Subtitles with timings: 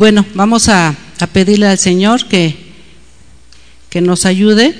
[0.00, 0.96] bueno, vamos a,
[1.34, 2.56] pedirle al Señor que,
[3.90, 4.74] que nos ayude.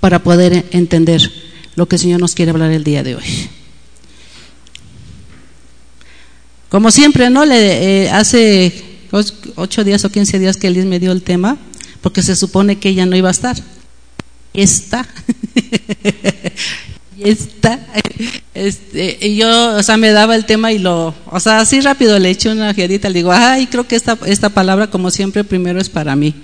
[0.00, 1.32] para poder entender
[1.76, 3.24] lo que el Señor nos quiere hablar el día de hoy.
[6.68, 7.46] Como siempre, ¿no?
[7.46, 8.84] Le, eh, hace
[9.56, 11.56] ocho días o quince días que Liz me dio el tema,
[12.02, 13.56] porque se supone que ella no iba a estar.
[14.52, 15.08] Está.
[17.18, 17.80] y está.
[18.54, 22.18] Este, y yo, o sea, me daba el tema y lo, o sea, así rápido
[22.18, 25.80] le eché una ojeadita, le digo, ay, creo que esta, esta palabra, como siempre, primero
[25.80, 26.34] es para mí.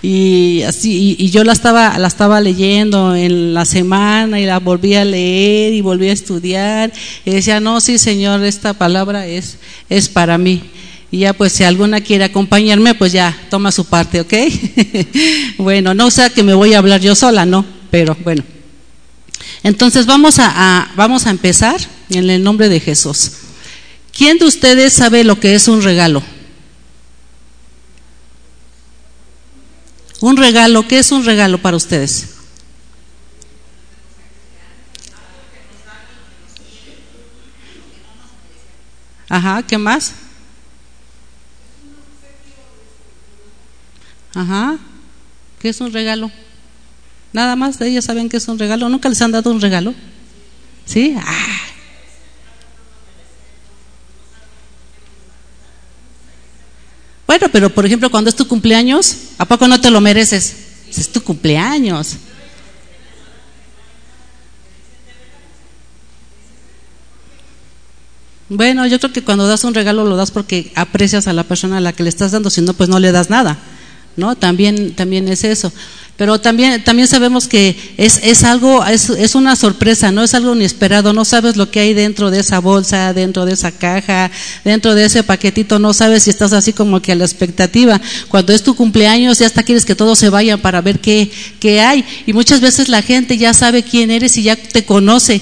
[0.00, 4.94] Y así, y, yo la estaba, la estaba leyendo en la semana y la volví
[4.94, 6.92] a leer y volví a estudiar
[7.24, 10.62] y decía, no, sí, Señor, esta palabra es, es para mí.
[11.10, 14.34] Y ya pues si alguna quiere acompañarme, pues ya toma su parte, ¿ok?
[15.58, 18.44] bueno, no sea que me voy a hablar yo sola, no, pero bueno.
[19.62, 21.80] Entonces vamos a, vamos a empezar
[22.10, 23.32] en el nombre de Jesús.
[24.12, 26.22] ¿Quién de ustedes sabe lo que es un regalo?
[30.20, 32.30] Un regalo, ¿qué es un regalo para ustedes?
[39.28, 40.14] Ajá, ¿qué más?
[44.34, 44.78] Ajá,
[45.60, 46.30] ¿qué es un regalo?
[47.32, 48.88] Nada más de ellos saben que es un regalo.
[48.88, 49.94] ¿Nunca les han dado un regalo?
[50.84, 51.14] ¿Sí?
[51.18, 51.68] Ah.
[57.26, 60.56] Bueno, pero por ejemplo, cuando es tu cumpleaños, ¿a poco no te lo mereces?
[60.88, 62.16] Es tu cumpleaños.
[68.48, 71.76] Bueno, yo creo que cuando das un regalo lo das porque aprecias a la persona
[71.76, 73.58] a la que le estás dando, si no, pues no le das nada,
[74.18, 74.36] ¿no?
[74.36, 75.72] También, también es eso.
[76.18, 80.52] Pero también, también sabemos que es, es algo, es, es, una sorpresa, no es algo
[80.52, 84.28] inesperado, no sabes lo que hay dentro de esa bolsa, dentro de esa caja,
[84.64, 88.00] dentro de ese paquetito, no sabes si estás así como que a la expectativa.
[88.26, 91.30] Cuando es tu cumpleaños, ya hasta quieres que todos se vayan para ver qué,
[91.60, 92.04] qué hay.
[92.26, 95.40] Y muchas veces la gente ya sabe quién eres y ya te conoce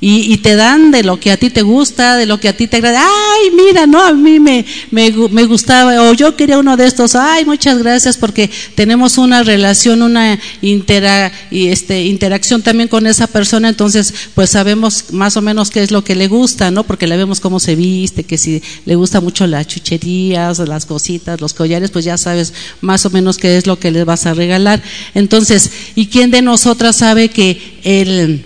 [0.00, 2.68] y, te dan de lo que a ti te gusta, de lo que a ti
[2.68, 3.02] te agrada.
[3.02, 7.16] Ay, mira, no, a mí me, me, gustaba, o yo quería uno de estos.
[7.16, 13.26] Ay, muchas gracias porque tenemos una relación, una intera, y este, interacción también con esa
[13.26, 13.68] persona.
[13.68, 16.84] Entonces, pues sabemos más o menos qué es lo que le gusta, ¿no?
[16.84, 21.40] Porque le vemos cómo se viste, que si le gusta mucho las chucherías, las cositas,
[21.40, 24.34] los collares, pues ya sabes más o menos qué es lo que le vas a
[24.34, 24.80] regalar.
[25.14, 28.44] Entonces, ¿y quién de nosotras sabe que el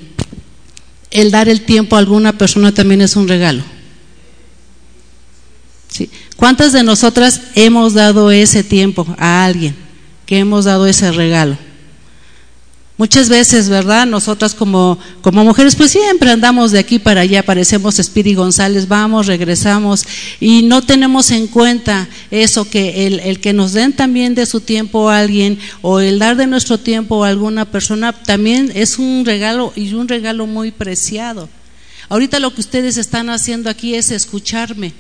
[1.13, 3.63] el dar el tiempo a alguna persona también es un regalo.
[6.37, 9.77] ¿Cuántas de nosotras hemos dado ese tiempo a alguien?
[10.27, 11.57] Que hemos dado ese regalo.
[12.99, 14.07] Muchas veces, ¿verdad?
[14.07, 19.27] Nosotras como, como mujeres, pues siempre andamos de aquí para allá, parecemos Spiri González, vamos,
[19.27, 20.05] regresamos,
[20.41, 24.61] y no tenemos en cuenta eso, que el, el, que nos den también de su
[24.61, 29.25] tiempo a alguien, o el dar de nuestro tiempo a alguna persona, también es un
[29.25, 31.49] regalo, y un regalo muy preciado.
[32.11, 34.93] Ahorita lo que ustedes están haciendo aquí es escucharme.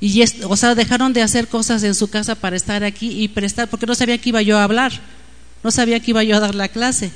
[0.00, 3.68] Y, o sea, dejaron de hacer cosas en su casa para estar aquí y prestar,
[3.68, 5.19] porque no sabía que iba yo a hablar.
[5.62, 7.10] No sabía que iba yo a dar la clase.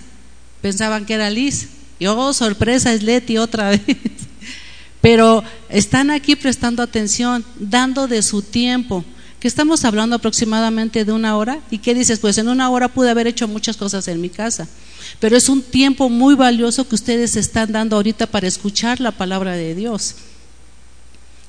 [0.61, 1.69] Pensaban que era Liz.
[1.99, 3.81] Y oh, sorpresa, es Leti otra vez.
[5.01, 9.05] Pero están aquí prestando atención, dando de su tiempo.
[9.41, 11.61] Que estamos hablando aproximadamente de una hora.
[11.71, 12.19] ¿Y qué dices?
[12.19, 14.67] Pues en una hora pude haber hecho muchas cosas en mi casa.
[15.21, 19.53] Pero es un tiempo muy valioso que ustedes están dando ahorita para escuchar la palabra
[19.53, 20.17] de Dios.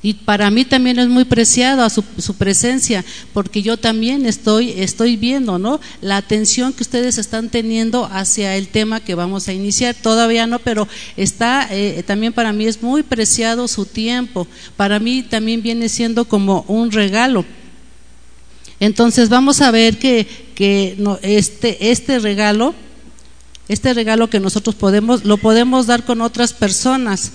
[0.05, 5.17] Y para mí también es muy preciada su, su, presencia, porque yo también estoy, estoy
[5.17, 5.79] viendo, ¿no?
[5.99, 9.95] La atención que ustedes están teniendo hacia el tema que vamos a iniciar.
[9.95, 14.47] Todavía no, pero está, eh, también para mí es muy preciado su tiempo.
[14.77, 17.43] Para mí también viene siendo como un regalo.
[18.79, 22.75] Entonces vamos a ver que, que no, este, este regalo,
[23.67, 27.31] este regalo que nosotros podemos, lo podemos dar con otras personas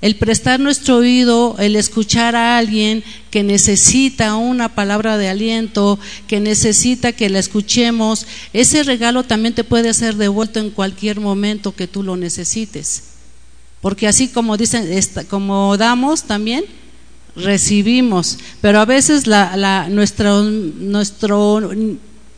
[0.00, 5.98] el prestar nuestro oído, el escuchar a alguien que necesita una palabra de aliento,
[6.28, 11.74] que necesita que la escuchemos, ese regalo también te puede ser devuelto en cualquier momento
[11.74, 13.02] que tú lo necesites.
[13.80, 14.88] Porque así como dicen,
[15.28, 16.64] como damos también,
[17.34, 18.38] recibimos.
[18.60, 20.44] Pero a veces la, la, nuestro,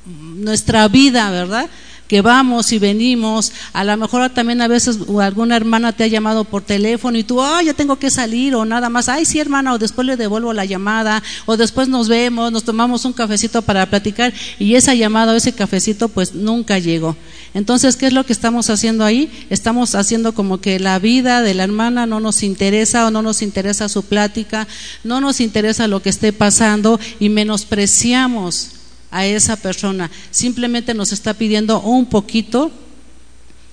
[0.06, 1.68] nuestra vida, ¿verdad?
[2.10, 6.42] Que vamos y venimos, a lo mejor también a veces alguna hermana te ha llamado
[6.42, 9.74] por teléfono y tú, ay, ya tengo que salir o nada más, ay, sí hermana,
[9.74, 13.86] o después le devuelvo la llamada, o después nos vemos, nos tomamos un cafecito para
[13.86, 17.16] platicar y esa llamada o ese cafecito pues nunca llegó.
[17.54, 19.30] Entonces, ¿qué es lo que estamos haciendo ahí?
[19.48, 23.40] Estamos haciendo como que la vida de la hermana no nos interesa o no nos
[23.40, 24.66] interesa su plática,
[25.04, 28.79] no nos interesa lo que esté pasando y menospreciamos
[29.10, 30.10] a esa persona.
[30.30, 32.70] Simplemente nos está pidiendo un poquito,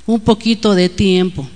[0.06, 1.48] un poquito de tiempo.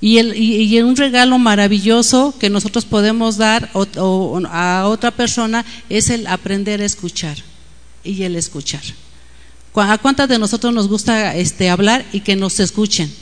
[0.00, 6.26] Y, el, y, un regalo maravilloso que nosotros podemos dar a otra persona es el
[6.26, 7.36] aprender a escuchar
[8.02, 8.82] y el escuchar.
[9.74, 13.12] ¿A cuántas de nosotros nos gusta este, hablar y que nos escuchen?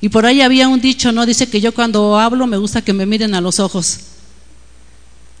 [0.00, 1.26] Y por ahí había un dicho, ¿no?
[1.26, 4.00] Dice que yo cuando hablo me gusta que me miren a los ojos.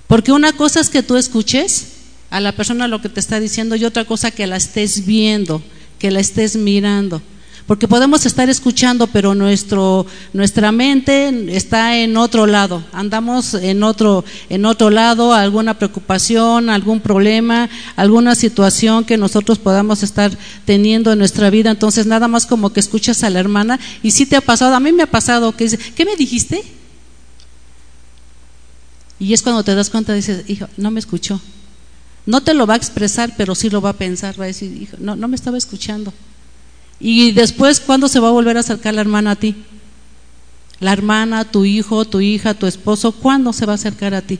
[0.06, 1.86] Porque una cosa es que tú escuches
[2.30, 5.62] a la persona lo que te está diciendo y otra cosa que la estés viendo,
[5.98, 7.22] que la estés mirando.
[7.66, 10.04] Porque podemos estar escuchando, pero nuestro,
[10.34, 12.84] nuestra mente está en otro lado.
[12.92, 20.02] Andamos en otro, en otro lado, alguna preocupación, algún problema, alguna situación que nosotros podamos
[20.02, 20.36] estar
[20.66, 21.70] teniendo en nuestra vida.
[21.70, 24.80] Entonces, nada más como que escuchas a la hermana y si te ha pasado, a
[24.80, 26.62] mí me ha pasado que dice, ¿qué me dijiste?
[29.18, 31.40] Y es cuando te das cuenta, dices, hijo, no me escuchó.
[32.26, 34.74] No te lo va a expresar, pero sí lo va a pensar, va a decir,
[34.80, 36.12] hijo, no, no me estaba escuchando.
[36.98, 39.54] Y después, ¿cuándo se va a volver a acercar la hermana a ti?
[40.80, 44.38] La hermana, tu hijo, tu hija, tu esposo, ¿cuándo se va a acercar a ti?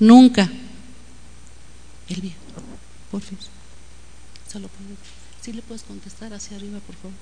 [0.00, 0.50] Nunca.
[2.08, 2.32] Elvia,
[3.10, 3.38] por fin.
[5.42, 7.16] ¿Sí le puedes contestar hacia arriba, por favor?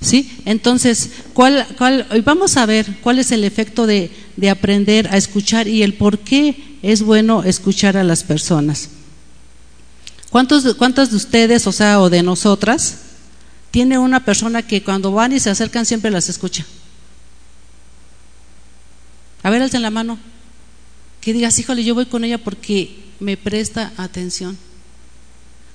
[0.00, 0.38] ¿Sí?
[0.44, 4.10] Entonces, ¿cuál, cuál, vamos a ver cuál es el efecto de
[4.50, 8.90] aprender a escuchar y el por qué es bueno escuchar a las personas.
[10.28, 12.96] ¿Cuántos, ¿Cuántas de ustedes, o sea, o de nosotras,
[13.70, 16.66] tiene una persona que cuando van y se acercan siempre las escucha?
[19.42, 20.18] A ver, alza la mano.
[21.22, 24.58] Que digas, híjole, yo voy con ella porque me presta atención.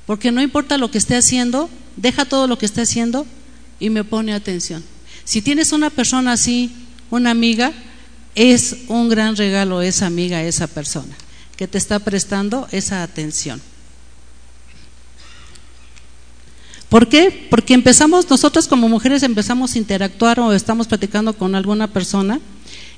[0.05, 3.25] Porque no importa lo que esté haciendo, deja todo lo que esté haciendo
[3.79, 4.83] y me pone atención.
[5.23, 6.71] Si tienes una persona así,
[7.09, 7.73] una amiga,
[8.35, 11.15] es un gran regalo esa amiga, esa persona,
[11.57, 13.61] que te está prestando esa atención.
[16.89, 17.47] ¿Por qué?
[17.51, 22.39] Porque empezamos, nosotros como mujeres empezamos a interactuar o estamos platicando con alguna persona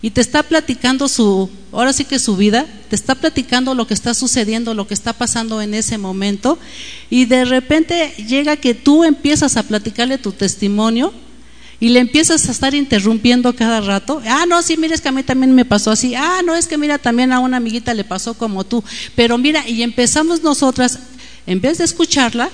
[0.01, 3.93] y te está platicando su, ahora sí que su vida, te está platicando lo que
[3.93, 6.57] está sucediendo, lo que está pasando en ese momento
[7.09, 11.13] y de repente llega que tú empiezas a platicarle tu testimonio
[11.81, 14.21] y le empiezas a estar interrumpiendo cada rato.
[14.25, 16.13] Ah, no, sí, mira, es que a mí también me pasó así.
[16.13, 18.83] Ah, no, es que mira, también a una amiguita le pasó como tú.
[19.15, 20.99] Pero mira, y empezamos nosotras,
[21.47, 22.49] en vez de escucharla,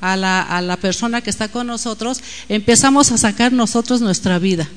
[0.00, 4.68] a la, a la persona que está con nosotros, empezamos a sacar nosotros nuestra vida.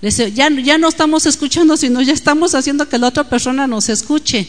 [0.00, 4.48] Ya, ya no estamos escuchando, sino ya estamos haciendo que la otra persona nos escuche.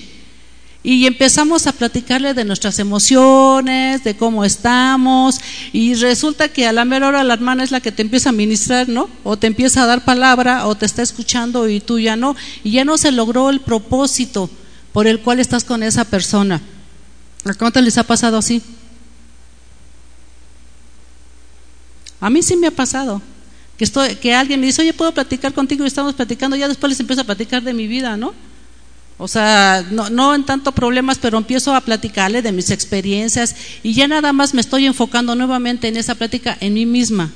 [0.86, 5.40] Y empezamos a platicarle de nuestras emociones, de cómo estamos,
[5.72, 8.34] y resulta que a la mera hora la hermana es la que te empieza a
[8.34, 9.10] ministrar, ¿no?
[9.24, 12.36] O te empieza a dar palabra, o te está escuchando y tú ya no,
[12.66, 14.50] y ya no se logró el propósito
[14.92, 16.62] por el cual estás con esa persona.
[17.46, 18.62] ¿A cuánto les ha pasado así?
[22.20, 23.22] A mí sí me ha pasado.
[23.78, 25.86] Que, estoy, que alguien me dice, oye, ¿puedo platicar contigo?
[25.86, 28.34] Y estamos platicando, ya después les empiezo a platicar de mi vida, ¿no?
[29.18, 33.94] O sea, no, no en tanto problemas, pero empiezo a platicarle de mis experiencias y
[33.94, 37.32] ya nada más me estoy enfocando nuevamente en esa plática en mí misma.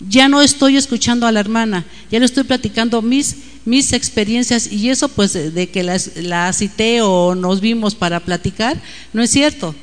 [0.00, 4.90] Ya no estoy escuchando a la hermana, ya le estoy platicando mis, mis experiencias y
[4.90, 8.76] eso pues de que la cité o nos vimos para platicar,
[9.12, 9.74] no es cierto.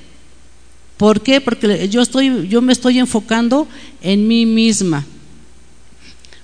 [1.01, 1.41] ¿Por qué?
[1.41, 3.67] Porque yo, estoy, yo me estoy enfocando
[4.03, 5.03] en mí misma.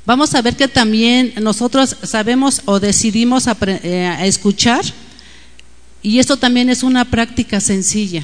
[0.08, 4.86] Vamos a ver que también nosotros sabemos o decidimos eh, a escuchar
[6.02, 8.24] y esto también es una práctica sencilla.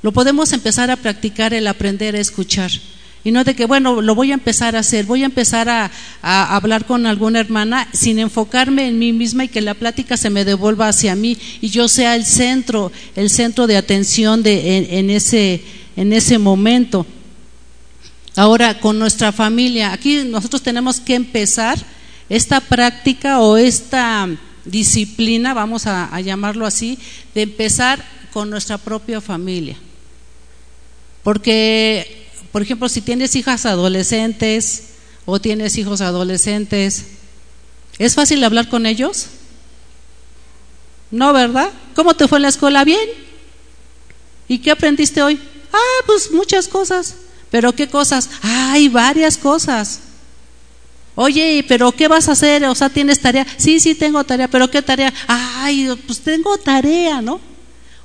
[0.00, 2.70] Lo podemos empezar a practicar el aprender a escuchar.
[3.22, 5.90] Y no de que, bueno, lo voy a empezar a hacer, voy a empezar a,
[6.22, 10.46] hablar con alguna hermana sin enfocarme en mí misma y que la plática se me
[10.46, 15.62] devuelva hacia mí y yo sea el centro, el centro de atención de, en, ese,
[15.96, 17.04] en ese momento.
[18.36, 21.78] Ahora, con nuestra familia, aquí nosotros tenemos que empezar
[22.28, 24.28] esta práctica o esta
[24.64, 26.98] disciplina, vamos a llamarlo así,
[27.34, 29.76] de empezar con nuestra propia familia.
[31.22, 32.24] Porque
[32.54, 34.90] por ejemplo, si tienes hijas adolescentes
[35.24, 37.06] o tienes hijos adolescentes,
[37.98, 39.26] ¿es fácil hablar con ellos?
[41.10, 41.72] No, ¿verdad?
[41.96, 42.84] ¿Cómo te fue en la escuela?
[42.84, 43.08] Bien.
[44.46, 45.36] ¿Y qué aprendiste hoy?
[45.72, 47.16] Ah, pues muchas cosas.
[47.54, 48.30] ¿Pero qué cosas?
[48.42, 50.00] Hay varias cosas.
[51.14, 52.64] Oye, pero ¿qué vas a hacer?
[52.64, 53.46] O sea, ¿tienes tarea?
[53.58, 55.14] Sí, sí, tengo tarea, pero ¿qué tarea?
[55.28, 57.40] Ay, pues tengo tarea, ¿no?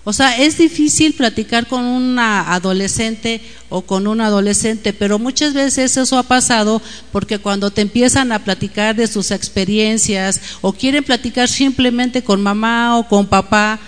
[0.03, 5.97] O sea, es difícil platicar con una adolescente o con un adolescente, pero muchas veces
[5.97, 6.79] eso ha pasado
[7.11, 12.99] porque cuando te empiezan a platicar de sus experiencias o quieren platicar simplemente con mamá
[12.99, 13.79] o con papá,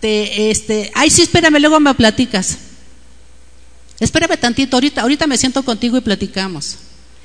[0.00, 2.56] te, este, ay, sí, espérame, luego me platicas.
[4.00, 6.76] Espérame tantito, ahorita, ahorita me siento contigo y platicamos.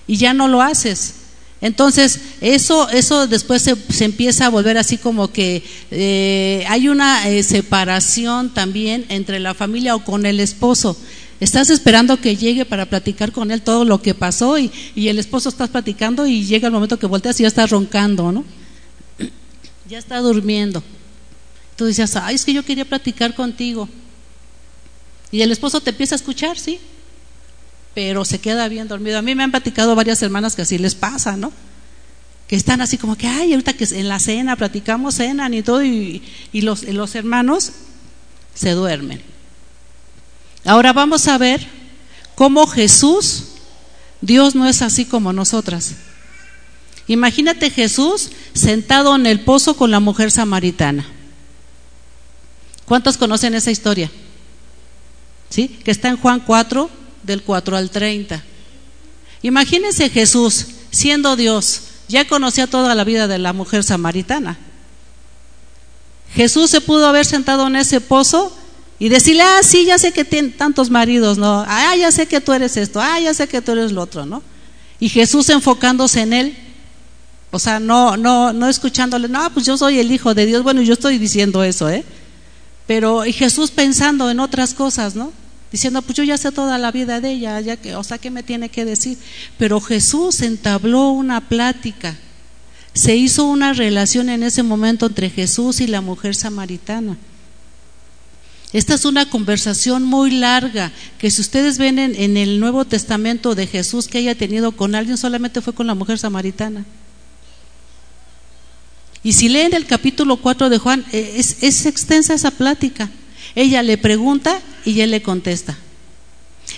[0.07, 1.13] Y ya no lo haces.
[1.61, 5.61] Entonces, eso, eso después se, empieza a volver así como que
[5.91, 10.97] eh, hay una eh, separación también entre la familia o con el esposo.
[11.41, 15.19] Estás esperando que llegue para platicar con él todo lo que pasó y, y el
[15.19, 18.45] esposo está platicando y llega el momento que volteas y ya está roncando, ¿no?
[19.89, 20.83] Ya está durmiendo.
[21.75, 23.89] Tú dices, ay, es que yo quería platicar contigo.
[25.31, 26.79] Y el esposo te empieza a escuchar, ¿sí?
[27.93, 29.17] pero se queda bien dormido.
[29.17, 31.51] A mí me han platicado varias hermanas que así les pasa, ¿no?
[32.47, 35.83] Que están así como que, ay, ahorita que en la cena platicamos, cenan y todo,
[35.83, 37.71] y, y los, los hermanos
[38.53, 39.21] se duermen.
[40.65, 41.65] Ahora vamos a ver
[42.35, 43.45] cómo Jesús,
[44.21, 45.95] Dios no es así como nosotras.
[47.07, 51.05] Imagínate Jesús sentado en el pozo con la mujer samaritana.
[52.85, 54.11] ¿Cuántos conocen esa historia?
[55.49, 55.67] ¿Sí?
[55.83, 56.89] Que está en Juan 4,
[57.23, 58.43] del 4 al 30.
[59.41, 64.57] Imagínense Jesús, siendo Dios, ya conocía toda la vida de la mujer samaritana.
[66.33, 68.55] Jesús se pudo haber sentado en ese pozo
[68.99, 71.63] y decirle, ah, sí, ya sé que tiene tantos maridos, ¿no?
[71.67, 74.25] Ah, ya sé que tú eres esto, ah, ya sé que tú eres lo otro,
[74.25, 74.43] ¿no?
[74.99, 76.57] Y Jesús enfocándose en él,
[77.51, 80.81] o sea, no, no, no escuchándole, no, pues yo soy el Hijo de Dios, bueno,
[80.81, 82.03] yo estoy diciendo eso, ¿eh?
[82.89, 85.31] Pero, y Jesús pensando en otras cosas, ¿no?
[85.71, 88.41] diciendo, pues yo ya sé toda la vida de ella, ya o sea, ¿qué me
[88.41, 89.15] tiene que decir?
[89.59, 92.17] Pero Jesús entabló una plática,
[92.95, 97.15] se hizo una relación en ese momento entre Jesús y la mujer samaritana.
[98.73, 103.53] Esta es una conversación muy larga, que si ustedes ven en, en, el Nuevo Testamento
[103.53, 106.87] de Jesús que haya tenido con alguien, solamente fue con la mujer samaritana.
[109.23, 113.09] Y si leen el capítulo 4 de Juan, eh, es, extensa esa plática.
[113.55, 115.77] Ella le pregunta y él le contesta.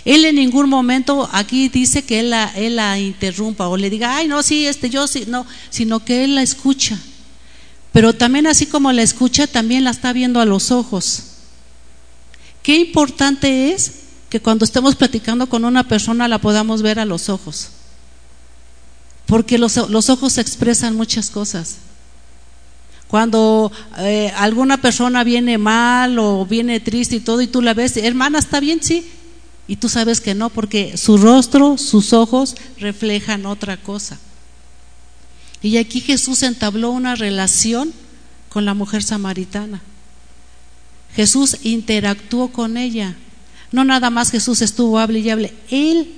[0.06, 4.16] Él en ningún momento aquí dice que él la, él la interrumpa o le diga,
[4.16, 6.98] ay, no, sí, este, yo sí, no, sino que él la escucha.
[7.92, 11.24] Pero también así como la escucha, también la está viendo a los ojos.
[12.64, 13.92] Qué importante es
[14.30, 17.70] que cuando estemos platicando con una persona la podamos ver a los ojos.
[19.26, 21.78] Porque los, los ojos expresan muchas cosas.
[23.12, 27.98] Cuando eh, alguna persona viene mal o viene triste y todo y tú la ves,
[27.98, 28.82] hermana, ¿está bien?
[28.82, 29.06] Sí.
[29.68, 34.18] Y tú sabes que no, porque su rostro, sus ojos reflejan otra cosa.
[35.62, 37.92] Y aquí Jesús entabló una relación
[38.48, 39.82] con la mujer samaritana.
[41.14, 43.18] Jesús interactuó con ella.
[43.74, 45.54] No nada más Jesús estuvo hable y hable.
[45.70, 46.14] Él,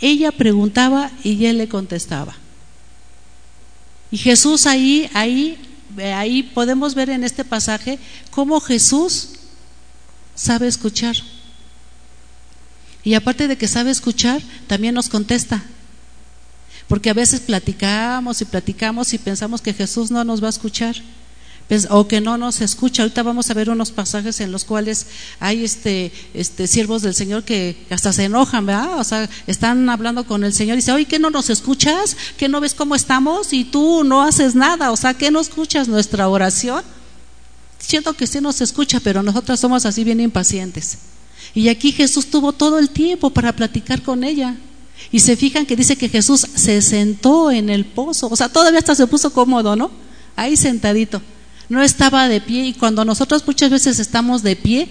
[0.00, 2.34] ella preguntaba y él le contestaba.
[4.10, 5.56] Y Jesús ahí, ahí
[5.98, 7.98] ahí podemos ver en este pasaje
[8.30, 9.30] cómo Jesús
[10.34, 11.16] sabe escuchar.
[13.04, 15.62] Y aparte de que sabe escuchar, también nos contesta.
[16.88, 20.96] Porque a veces platicamos y platicamos y pensamos que Jesús no nos va a escuchar
[21.90, 23.02] o que no nos escucha.
[23.02, 25.06] Ahorita vamos a ver unos pasajes en los cuales
[25.40, 29.00] hay este, este siervos del Señor que hasta se enojan, ¿verdad?
[29.00, 32.16] O sea, están hablando con el Señor y dicen, oye, ¿qué no nos escuchas?
[32.36, 33.52] ¿Qué no ves cómo estamos?
[33.52, 36.82] Y tú no haces nada, o sea, ¿qué no escuchas nuestra oración?
[37.78, 40.98] Siento que sí nos escucha, pero nosotras somos así bien impacientes.
[41.54, 44.56] Y aquí Jesús tuvo todo el tiempo para platicar con ella.
[45.10, 48.78] Y se fijan que dice que Jesús se sentó en el pozo, o sea, todavía
[48.78, 49.90] hasta se puso cómodo, ¿no?
[50.36, 51.20] Ahí sentadito
[51.72, 54.88] no estaba de pie y cuando nosotros muchas veces estamos de pie,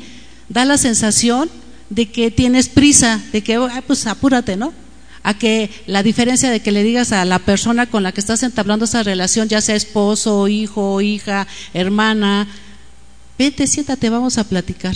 [0.50, 1.48] da la sensación
[1.92, 4.74] de que tienes prisa, de que, pues apúrate, ¿no?
[5.22, 8.42] A que la diferencia de que le digas a la persona con la que estás
[8.42, 11.46] entablando esa relación, ya sea esposo, hijo, hija,
[11.76, 12.48] hermana,
[13.38, 14.96] vete, siéntate, vamos a platicar.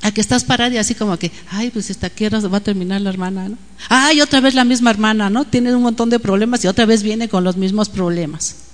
[0.00, 3.02] A que estás parada y así como que, ay, pues esta quiera va a terminar
[3.02, 3.58] la hermana, ¿no?
[3.90, 5.44] Ay, otra vez la misma hermana, ¿no?
[5.44, 8.71] Tiene un montón de problemas y otra vez viene con los mismos problemas.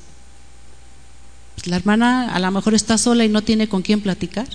[1.64, 4.46] La hermana a lo mejor está sola y no tiene con quién platicar.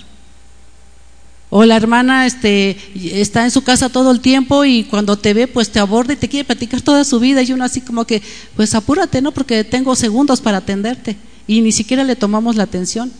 [1.50, 5.46] O la hermana este, está en su casa todo el tiempo y cuando te ve,
[5.46, 7.42] pues te aborda y te quiere platicar toda su vida.
[7.42, 8.22] Y uno así como que,
[8.56, 9.30] pues apúrate, ¿no?
[9.30, 11.16] Porque tengo segundos para atenderte.
[11.46, 13.12] Y ni siquiera le tomamos la atención.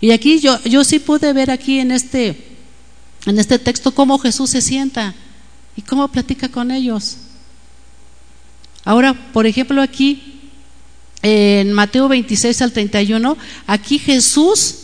[0.00, 2.56] Y aquí yo, yo sí pude ver aquí en este,
[3.24, 5.14] en este texto cómo Jesús se sienta
[5.74, 7.16] y cómo platica con ellos.
[8.84, 10.27] Ahora, por ejemplo, aquí
[11.22, 14.74] en Mateo 26 al 31, aquí Jesús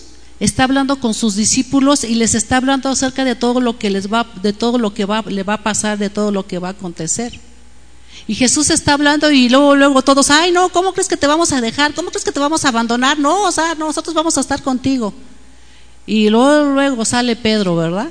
[0.40, 4.12] está hablando con sus discípulos y les está hablando acerca de todo lo que les
[4.12, 6.68] va de todo lo que va le va a pasar, de todo lo que va
[6.68, 7.38] a acontecer.
[8.26, 11.52] Y Jesús está hablando y luego, luego todos, ay, no, ¿cómo crees que te vamos
[11.52, 11.92] a dejar?
[11.94, 13.18] ¿Cómo crees que te vamos a abandonar?
[13.18, 15.12] No, o sea, nosotros vamos a estar contigo.
[16.06, 18.08] Y luego, luego sale Pedro, ¿verdad?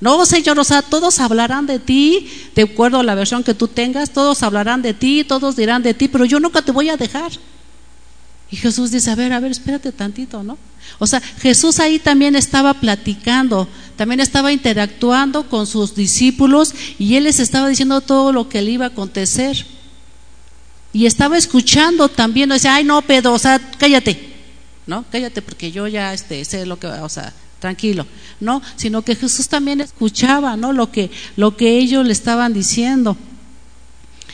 [0.00, 3.66] No, Señor, o sea, todos hablarán de ti, de acuerdo a la versión que tú
[3.66, 6.96] tengas, todos hablarán de ti, todos dirán de ti, pero yo nunca te voy a
[6.96, 7.32] dejar.
[8.50, 10.58] Y Jesús dice, a ver, a ver, espérate tantito, ¿no?
[10.98, 17.24] O sea, Jesús ahí también estaba platicando, también estaba interactuando con sus discípulos y él
[17.24, 19.66] les estaba diciendo todo lo que le iba a acontecer.
[20.92, 24.34] Y estaba escuchando también, decía, ay no, Pedro, o sea, cállate,
[24.86, 25.04] ¿no?
[25.10, 27.34] Cállate porque yo ya este, sé lo que va, o sea,
[27.66, 28.06] tranquilo,
[28.38, 28.62] ¿no?
[28.76, 30.72] Sino que Jesús también escuchaba, ¿no?
[30.72, 33.16] Lo que, lo que ellos le estaban diciendo.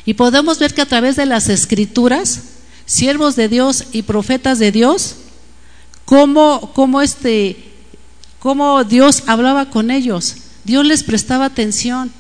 [0.05, 2.43] Y podemos ver que a través de las escrituras,
[2.85, 5.17] siervos de Dios y profetas de Dios,
[6.05, 7.57] cómo, cómo, este,
[8.39, 12.13] cómo Dios hablaba con ellos, Dios les prestaba atención.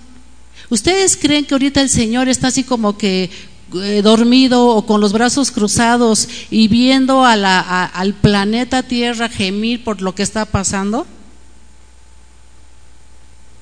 [0.70, 3.28] ¿Ustedes creen que ahorita el Señor está así como que
[3.74, 10.14] eh, dormido o con los brazos cruzados y viendo al planeta Tierra gemir por lo
[10.14, 11.06] que está pasando?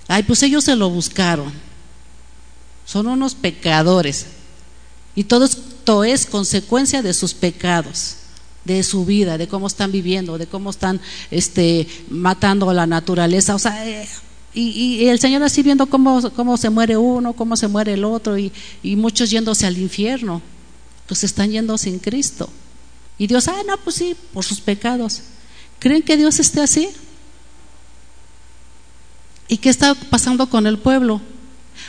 [0.09, 1.53] Ay, pues ellos se lo buscaron.
[2.85, 4.27] Son unos pecadores.
[5.15, 8.17] Y todo esto es consecuencia de sus pecados
[8.65, 11.01] de su vida, de cómo están viviendo, de cómo están
[11.31, 13.55] este, matando a la naturaleza.
[13.55, 14.09] O sea, eh,
[14.53, 18.37] y, el Señor así viendo cómo, cómo se muere uno, cómo se muere el otro,
[18.37, 18.53] y,
[18.83, 20.43] y muchos yéndose al infierno,
[21.07, 22.49] pues están yendo sin Cristo.
[23.19, 25.23] Y Dios, ah, no, pues sí, por sus pecados.
[25.79, 26.89] ¿Creen que Dios esté así?
[29.47, 31.21] ¿Y qué está pasando con el pueblo?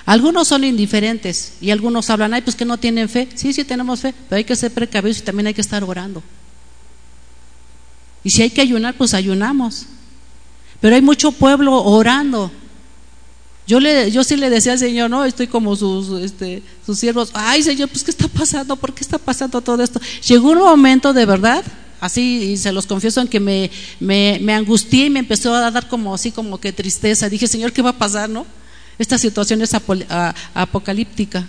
[0.06, 3.30] Algunos son indiferentes y algunos hablan, ay, pues que no tienen fe.
[3.36, 6.24] Sí, sí tenemos fe, pero hay que ser precavidos y también hay que estar orando.
[8.24, 9.86] Y si hay que ayunar, pues ayunamos.
[10.82, 12.52] Pero hay mucho pueblo orando.
[13.68, 17.30] Yo, le, yo sí le decía al Señor, no, estoy como sus, este, sus siervos,
[17.34, 18.76] ay Señor, pues ¿qué está pasando?
[18.76, 20.02] ¿Por qué está pasando todo esto?
[20.28, 21.64] Llegó un momento de verdad,
[22.02, 25.72] así, y se los confieso, en que me, me, me angustié y me empezó a
[25.72, 27.30] dar como así, como que tristeza.
[27.30, 28.46] Dije, Señor, ¿qué va a pasar, no?
[28.98, 29.72] Esta situación es
[30.54, 31.48] apocalíptica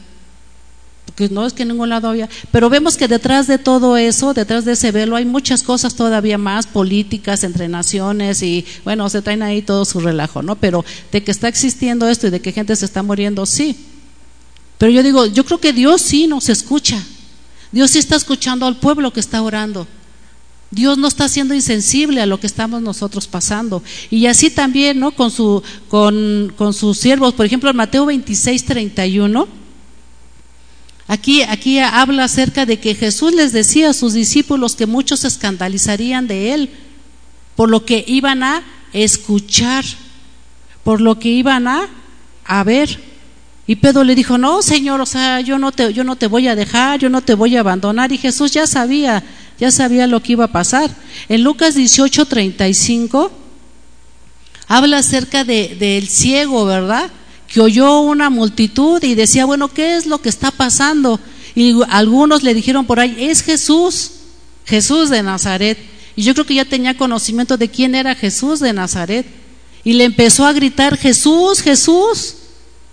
[1.15, 4.33] porque no es que en ningún lado había, pero vemos que detrás de todo eso,
[4.33, 9.21] detrás de ese velo, hay muchas cosas todavía más políticas entre naciones y bueno, se
[9.21, 10.57] traen ahí todo su relajo, ¿no?
[10.57, 13.77] Pero de que está existiendo esto y de que gente se está muriendo, sí.
[14.79, 17.03] Pero yo digo, yo creo que Dios sí nos escucha.
[17.73, 19.87] Dios sí está escuchando al pueblo que está orando.
[20.71, 23.83] Dios no está siendo insensible a lo que estamos nosotros pasando.
[24.09, 25.13] Y así también, ¿no?
[25.13, 27.35] Con, con sus siervos.
[27.35, 29.62] Por ejemplo, en Mateo 26, 31
[31.13, 35.29] Aquí, aquí habla acerca de que Jesús les decía a sus discípulos que muchos se
[35.29, 36.71] escandalizarían de él
[37.55, 38.63] por lo que iban a
[38.95, 39.85] escuchar,
[40.83, 42.99] por lo que iban a, ver.
[43.67, 46.49] Y Pedro le dijo, no, Señor, o sea, yo no, te, yo no te voy
[46.49, 48.11] a dejar, yo no te voy a abandonar.
[48.11, 49.23] Y Jesús ya sabía,
[49.61, 50.91] ya sabía lo que iba a pasar.
[51.29, 53.31] En Lucas 18, 35,
[54.67, 57.11] habla acerca de, del ciego, ¿verdad?
[57.53, 61.21] Que oyó una multitud y decía, bueno, ¿qué es lo que está pasando?
[61.55, 64.13] Y algunos le dijeron por ahí, es Jesús,
[64.65, 65.79] Jesús de Nazaret.
[66.17, 69.27] Y yo creo que ya tenía conocimiento de quién era Jesús de Nazaret.
[69.85, 72.37] Y le empezó a gritar, Jesús, Jesús,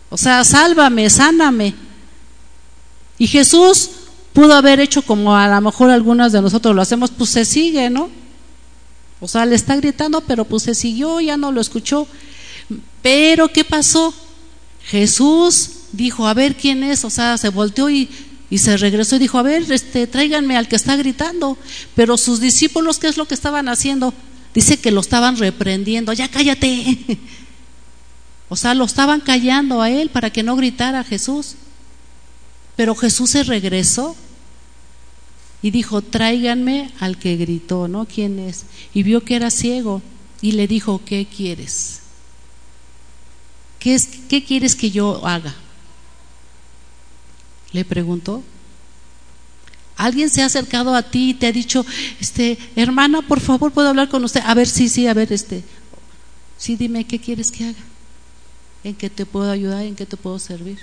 [0.10, 1.74] o sea, sálvame, sáname.
[3.18, 3.90] Y Jesús
[4.34, 7.90] pudo haber hecho como a lo mejor algunos de nosotros lo hacemos, pues se sigue,
[7.90, 8.10] ¿no?
[9.22, 12.08] O sea, le está gritando, pero pues se siguió, ya no lo escuchó.
[13.02, 14.14] Pero ¿qué pasó?
[14.90, 18.10] Jesús dijo, a ver quién es, o sea, se volteó y,
[18.58, 21.60] se regresó y dijo, a ver, este, tráiganme al que está gritando.
[21.94, 24.16] Pero sus discípulos, ¿qué es lo que estaban haciendo?
[24.56, 27.20] Dice que lo estaban reprendiendo, ya cállate.
[28.50, 31.54] o sea, lo estaban callando a él para que no gritara Jesús.
[32.76, 34.16] Pero Jesús se regresó
[35.62, 38.06] y dijo, tráiganme al que gritó, ¿no?
[38.06, 38.64] ¿Quién es?
[38.96, 40.02] Y vio que era ciego
[40.42, 42.00] y le dijo, ¿qué quieres?
[43.80, 45.56] ¿Qué, es, ¿Qué quieres que yo haga?
[47.72, 48.44] Le preguntó.
[49.96, 51.86] ¿Alguien se ha acercado a ti y te ha dicho,
[52.22, 54.42] este, hermana, por favor, puedo hablar con usted?
[54.46, 55.64] A ver, sí, sí, a ver, este,
[56.58, 57.80] sí, dime, ¿qué quieres que haga?
[58.84, 59.84] ¿En qué te puedo ayudar?
[59.84, 60.80] ¿En qué te puedo servir?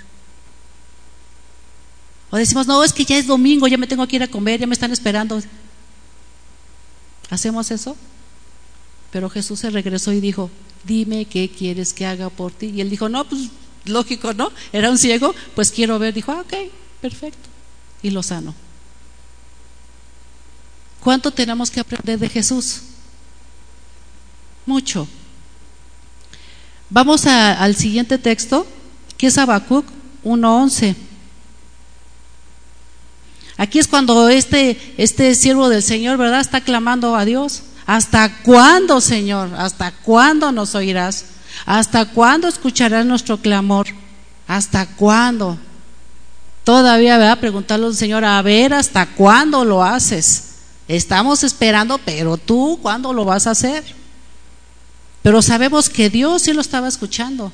[2.29, 4.59] O decimos, no, es que ya es domingo, ya me tengo que ir a comer,
[4.59, 5.41] ya me están esperando.
[7.29, 7.97] ¿Hacemos eso?
[9.11, 10.49] Pero Jesús se regresó y dijo,
[10.83, 12.67] dime qué quieres que haga por ti.
[12.67, 13.49] Y él dijo, no, pues
[13.85, 14.51] lógico, ¿no?
[14.73, 16.13] Era un ciego, pues quiero ver.
[16.13, 16.53] Dijo, ah, ok,
[17.01, 17.49] perfecto.
[18.01, 18.53] Y lo sanó.
[20.99, 22.81] ¿Cuánto tenemos que aprender de Jesús?
[24.65, 25.07] Mucho.
[26.89, 28.67] Vamos al siguiente texto,
[29.17, 29.85] que es Habacuc
[30.23, 30.95] 1.11.
[33.57, 36.41] Aquí es cuando este, este siervo del Señor, ¿verdad?
[36.41, 37.63] Está clamando a Dios.
[37.87, 39.49] ¿Hasta cuándo, Señor?
[39.57, 41.25] ¿Hasta cuándo nos oirás?
[41.65, 43.87] ¿Hasta cuándo escucharás nuestro clamor?
[44.45, 45.57] ¿Hasta cuándo?
[46.65, 47.39] Todavía, ¿verdad?
[47.39, 50.55] Preguntarle al Señor, a ver, ¿hasta cuándo lo haces?
[50.89, 53.85] Estamos esperando, pero tú, ¿cuándo lo vas a hacer?
[55.23, 57.53] Pero sabemos que Dios sí lo estaba escuchando.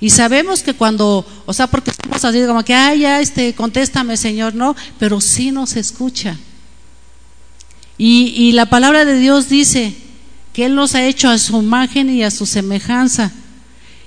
[0.00, 4.16] Y sabemos que cuando, o sea, porque estamos así como que, ay, ya, este, contéstame,
[4.16, 6.36] Señor, no, pero sí nos escucha.
[7.96, 9.94] Y, la palabra de Dios dice
[10.52, 13.32] que Él nos ha hecho a su imagen y a su semejanza.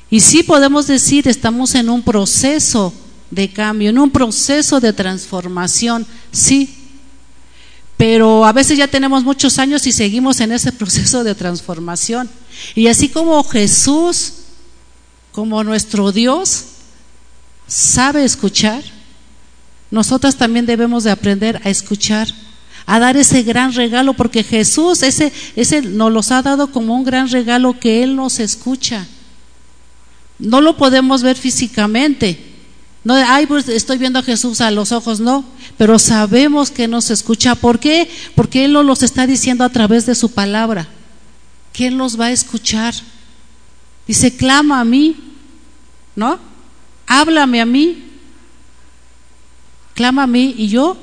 [0.09, 2.93] Y sí podemos decir, estamos en un proceso
[3.31, 6.73] de cambio, en un proceso de transformación, sí.
[7.97, 12.29] Pero a veces ya tenemos muchos años y seguimos en ese proceso de transformación.
[12.75, 14.33] Y así como Jesús
[15.37, 16.63] como nuestro Dios
[17.67, 18.83] sabe escuchar,
[19.91, 22.27] nosotras también debemos de aprender a escuchar,
[22.87, 27.03] a dar ese gran regalo, porque Jesús ese, ese nos los ha dado como un
[27.03, 29.05] gran regalo que Él nos escucha.
[30.39, 32.55] No lo podemos ver físicamente.
[33.03, 35.45] No, ay, pues estoy viendo a Jesús a los ojos, no,
[35.77, 37.53] pero sabemos que nos escucha.
[37.53, 38.09] ¿Por qué?
[38.33, 40.87] Porque Él nos los está diciendo a través de su palabra,
[41.73, 42.95] que Él nos va a escuchar.
[44.07, 45.15] Dice, clama a mí
[46.17, 46.39] ¿no?
[47.05, 48.03] Háblame a mí,
[49.93, 50.97] clama a mí y yo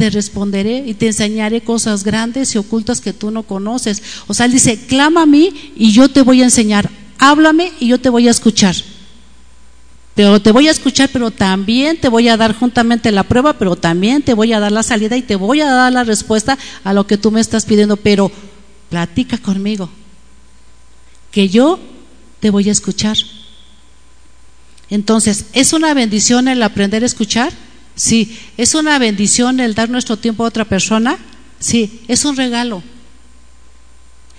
[0.00, 4.02] te responderé y te enseñaré cosas grandes y ocultas que tú no conoces.
[4.28, 7.88] O sea, él dice, clama a mí y yo te voy a enseñar, háblame y
[7.88, 8.74] yo te voy a escuchar.
[10.14, 13.76] Pero te voy a escuchar, pero también te voy a dar juntamente la prueba, pero
[13.76, 16.94] también te voy a dar la salida y te voy a dar la respuesta a
[16.94, 17.98] lo que tú me estás pidiendo.
[17.98, 18.32] Pero
[18.88, 19.90] platica conmigo,
[21.30, 21.78] que yo
[22.40, 23.18] te voy a escuchar.
[24.88, 27.52] Entonces, ¿es una bendición el aprender a escuchar?
[28.00, 28.34] Sí.
[28.56, 31.18] ¿Es una bendición el dar nuestro tiempo a otra persona?
[31.58, 32.82] Sí, es un regalo.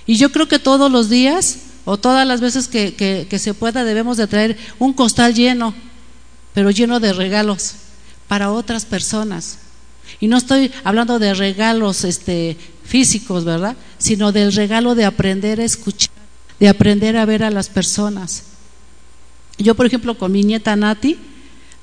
[0.08, 3.84] Y yo creo que todos los días o todas las veces que, que, se pueda
[3.84, 5.76] debemos de traer un costal lleno,
[6.56, 7.76] pero lleno de regalos
[8.28, 9.60] para otras personas.
[10.20, 13.78] Y no estoy hablando de regalos este, físicos, ¿verdad?
[14.00, 16.10] Sino del regalo de aprender a escuchar,
[16.60, 18.42] de aprender a ver a las personas.
[19.60, 21.20] Yo, por ejemplo, con mi nieta Nati,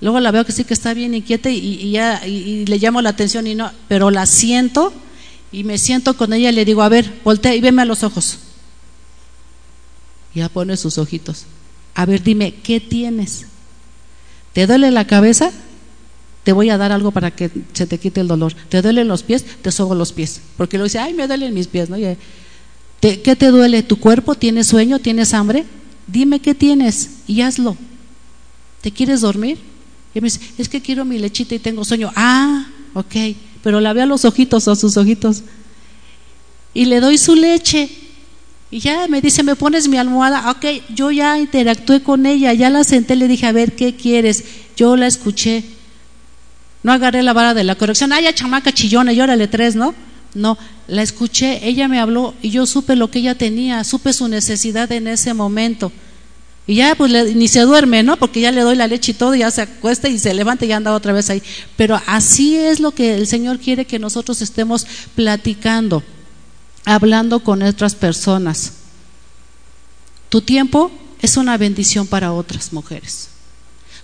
[0.00, 3.46] luego la veo que sí que está bien inquieta y, ya le llamo la atención
[3.46, 4.92] y no, pero la siento
[5.52, 8.02] y me siento con ella y le digo, a ver, voltea y veme a los
[8.02, 8.38] ojos.
[10.34, 11.44] Ya pone sus ojitos.
[11.94, 13.46] A ver, dime, ¿qué tienes?
[14.52, 15.50] ¿Te duele la cabeza?
[16.44, 18.54] Te voy a dar algo para que se te quite el dolor.
[18.68, 19.44] ¿Te duelen los pies?
[19.62, 20.40] Te sobo los pies.
[20.56, 21.96] Porque lo dice, ay, me duelen mis pies, ¿no?
[23.00, 23.82] ¿Qué te duele?
[23.82, 24.34] ¿Tu cuerpo?
[24.34, 24.98] ¿Tienes sueño?
[24.98, 25.64] ¿Tienes hambre?
[26.08, 27.76] dime qué tienes y hazlo.
[28.80, 29.58] ¿Te quieres dormir?
[30.14, 32.10] Y me dice, es que quiero mi lechita y tengo sueño.
[32.16, 33.14] Ah, ok,
[33.62, 35.42] pero la veo a los ojitos o sus ojitos.
[36.74, 37.88] Y le doy su leche.
[38.70, 40.50] Y ya me dice, ¿me pones mi almohada?
[40.50, 44.44] Ok, yo ya interactué con ella, ya la senté, le dije, a ver, ¿qué quieres?
[44.76, 45.64] Yo la escuché.
[46.82, 48.12] No agarré la vara de la corrección.
[48.12, 49.94] Ay, ya chamaca chillona, llórale tres, ¿no?
[50.34, 54.28] No, la escuché, ella me habló y yo supe lo que ella tenía, supe su
[54.28, 55.90] necesidad en ese momento.
[56.68, 58.18] Y ya pues ni se duerme, ¿no?
[58.18, 60.66] Porque ya le doy la leche y todo, y ya se acuesta y se levanta
[60.66, 61.42] y anda otra vez ahí.
[61.78, 66.02] Pero así es lo que el Señor quiere que nosotros estemos platicando,
[66.84, 68.74] hablando con otras personas.
[70.28, 73.30] Tu tiempo es una bendición para otras mujeres.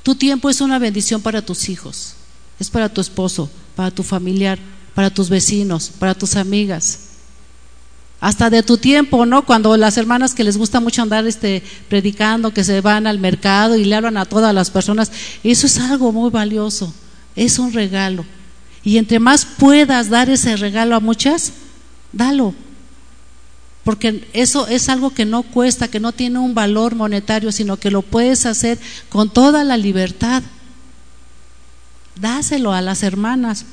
[0.02, 2.14] Tu tiempo es una bendición para tus hijos,
[2.58, 4.58] es para tu esposo, para tu familiar,
[4.94, 7.13] para tus vecinos, para tus amigas.
[8.24, 9.44] Hasta de tu tiempo, ¿no?
[9.44, 13.76] Cuando las hermanas que les gusta mucho andar este, predicando, que se van al mercado
[13.76, 16.94] y le hablan a todas las personas, eso es algo muy valioso,
[17.36, 18.24] es un regalo.
[18.82, 21.52] Y entre más puedas dar ese regalo a muchas,
[22.12, 22.54] dalo.
[23.84, 27.90] Porque eso es algo que no cuesta, que no tiene un valor monetario, sino que
[27.90, 28.78] lo puedes hacer
[29.10, 30.42] con toda la libertad.
[32.18, 33.66] Dáselo a las hermanas,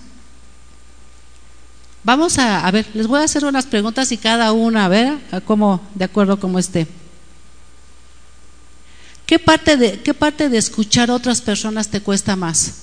[2.04, 5.40] Vamos a, ver, les voy a hacer unas preguntas y cada una, a ver, a
[5.40, 6.88] cómo, de acuerdo como esté.
[9.28, 12.74] ¿Qué parte, de, ¿Qué parte de escuchar a otras personas te cuesta más?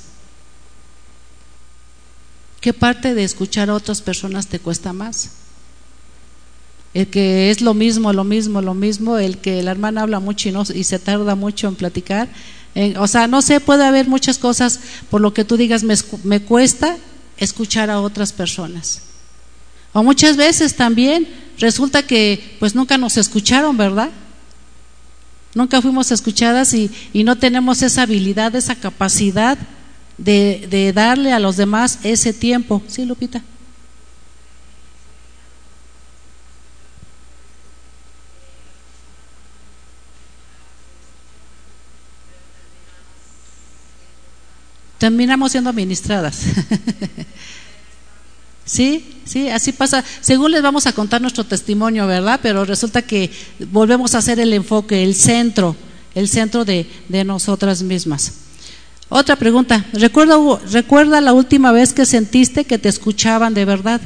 [2.60, 5.30] ¿Qué parte de escuchar a otras personas te cuesta más?
[6.94, 10.48] el que es lo mismo, lo mismo, lo mismo, el que la hermana habla mucho
[10.48, 12.28] y, no, y se tarda mucho en platicar.
[12.96, 16.96] o sea, no sé, puede haber muchas cosas por lo que tú digas, me cuesta
[17.36, 19.07] escuchar a otras personas.
[19.92, 24.10] O muchas veces también resulta que pues nunca nos escucharon, ¿verdad?
[25.54, 29.58] Nunca fuimos escuchadas y, y no tenemos esa habilidad, esa capacidad
[30.18, 32.82] de, de darle a los demás ese tiempo.
[32.86, 33.42] ¿Sí, Lupita?
[44.98, 46.42] terminamos siendo administradas.
[48.68, 50.04] sí, sí, así pasa.
[50.20, 52.38] Según les vamos a contar nuestro testimonio, ¿verdad?
[52.42, 53.30] Pero resulta que
[53.72, 55.74] volvemos a hacer el enfoque, el centro,
[56.14, 58.32] el centro de, de nosotras mismas.
[59.08, 59.86] Otra pregunta.
[59.92, 60.36] ¿Recuerda,
[60.70, 64.00] ¿Recuerda la última vez que sentiste que te escuchaban de verdad?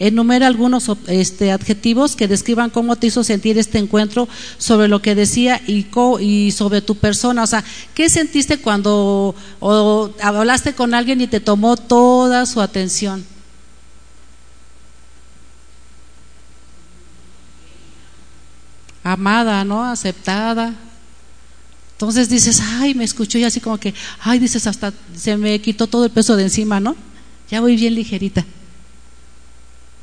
[0.00, 5.16] Enumera algunos este, adjetivos que describan cómo te hizo sentir este encuentro sobre lo que
[5.16, 5.86] decía y,
[6.20, 7.42] y sobre tu persona.
[7.42, 7.64] O sea,
[7.94, 9.34] ¿qué sentiste cuando
[10.22, 13.24] hablaste con alguien y te tomó toda su atención?
[19.08, 19.84] Amada, ¿no?
[19.84, 20.74] Aceptada.
[21.92, 25.86] Entonces dices, ay, me escuchó y así como que, ay, dices, hasta se me quitó
[25.86, 26.94] todo el peso de encima, ¿no?
[27.50, 28.44] Ya voy bien ligerita.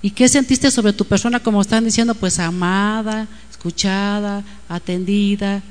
[0.02, 1.40] ¿Y qué sentiste sobre tu persona?
[1.40, 5.62] Como están diciendo, pues amada, escuchada, atendida,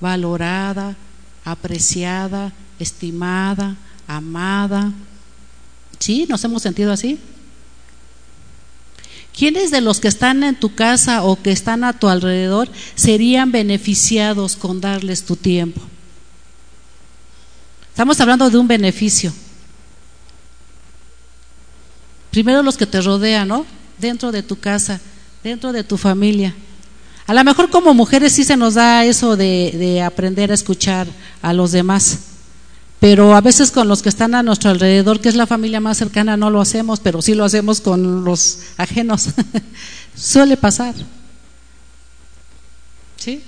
[0.00, 0.96] valorada,
[1.44, 3.76] apreciada, estimada,
[4.06, 4.92] amada.
[5.98, 6.24] ¿Sí?
[6.26, 7.20] ¿Nos hemos sentido así?
[9.36, 13.50] ¿Quiénes de los que están en tu casa o que están a tu alrededor serían
[13.50, 15.80] beneficiados con darles tu tiempo?
[17.88, 19.32] Estamos hablando de un beneficio.
[22.30, 23.66] Primero los que te rodean, ¿no?
[23.98, 25.00] Dentro de tu casa,
[25.44, 26.54] dentro de tu familia.
[27.26, 31.06] A lo mejor como mujeres sí se nos da eso de, aprender a escuchar
[31.40, 32.18] a los demás,
[33.02, 35.98] pero a veces con los que están a nuestro alrededor, que es la familia más
[35.98, 39.30] cercana, no lo hacemos, pero sí lo hacemos con los ajenos.
[40.14, 40.94] Suele pasar.
[43.16, 43.42] ¿Sí?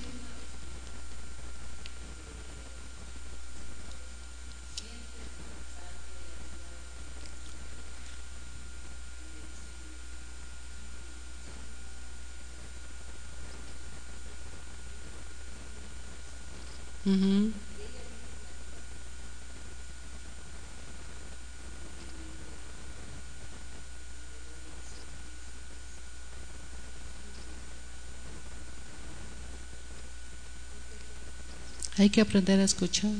[31.97, 33.11] Hay que aprender a escuchar.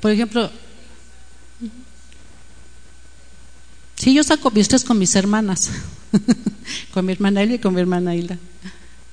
[0.00, 0.50] Por ejemplo,
[3.96, 5.70] si yo saco vistas con mis hermanas,
[6.92, 8.38] con mi hermana Elia y con mi hermana Hilda.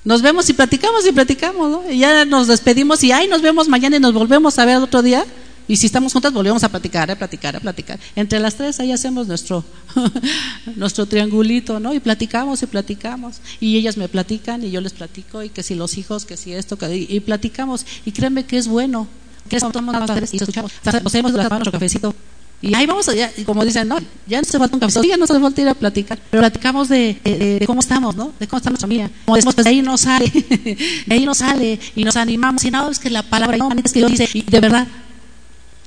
[0.04, 1.90] Nos vemos y platicamos y platicamos, ¿no?
[1.90, 5.02] Y ya nos despedimos y ay, nos vemos mañana y nos volvemos a ver otro
[5.02, 5.24] día.
[5.70, 8.00] Y si estamos juntas, volvemos a platicar, a platicar, a platicar.
[8.16, 9.64] Entre las tres ahí hacemos nuestro,
[10.74, 11.94] nuestro triangulito, ¿no?
[11.94, 13.36] Y platicamos y platicamos.
[13.60, 15.44] Y ellas me platican y yo les platico.
[15.44, 17.86] Y que si los hijos, que si esto, que, y, platicamos.
[18.04, 19.06] Y créanme que es bueno.
[19.48, 19.94] Que estamos
[20.32, 20.72] y escuchamos.
[21.04, 22.16] Nos hemos nuestro cafecito.
[22.62, 25.26] Y ahí vamos, ya, como dicen, no, ya no se falta un café, ya no
[25.28, 28.32] se falta ir a platicar, pero platicamos de, de, cómo estamos, ¿no?
[28.38, 29.10] De cómo está nuestra familia.
[29.24, 30.26] Como decimos, pues de ahí nos sale,
[31.06, 33.92] de ahí nos sale, y nos animamos, y no, es que la palabra, no, es
[33.94, 34.86] que dice, y de verdad,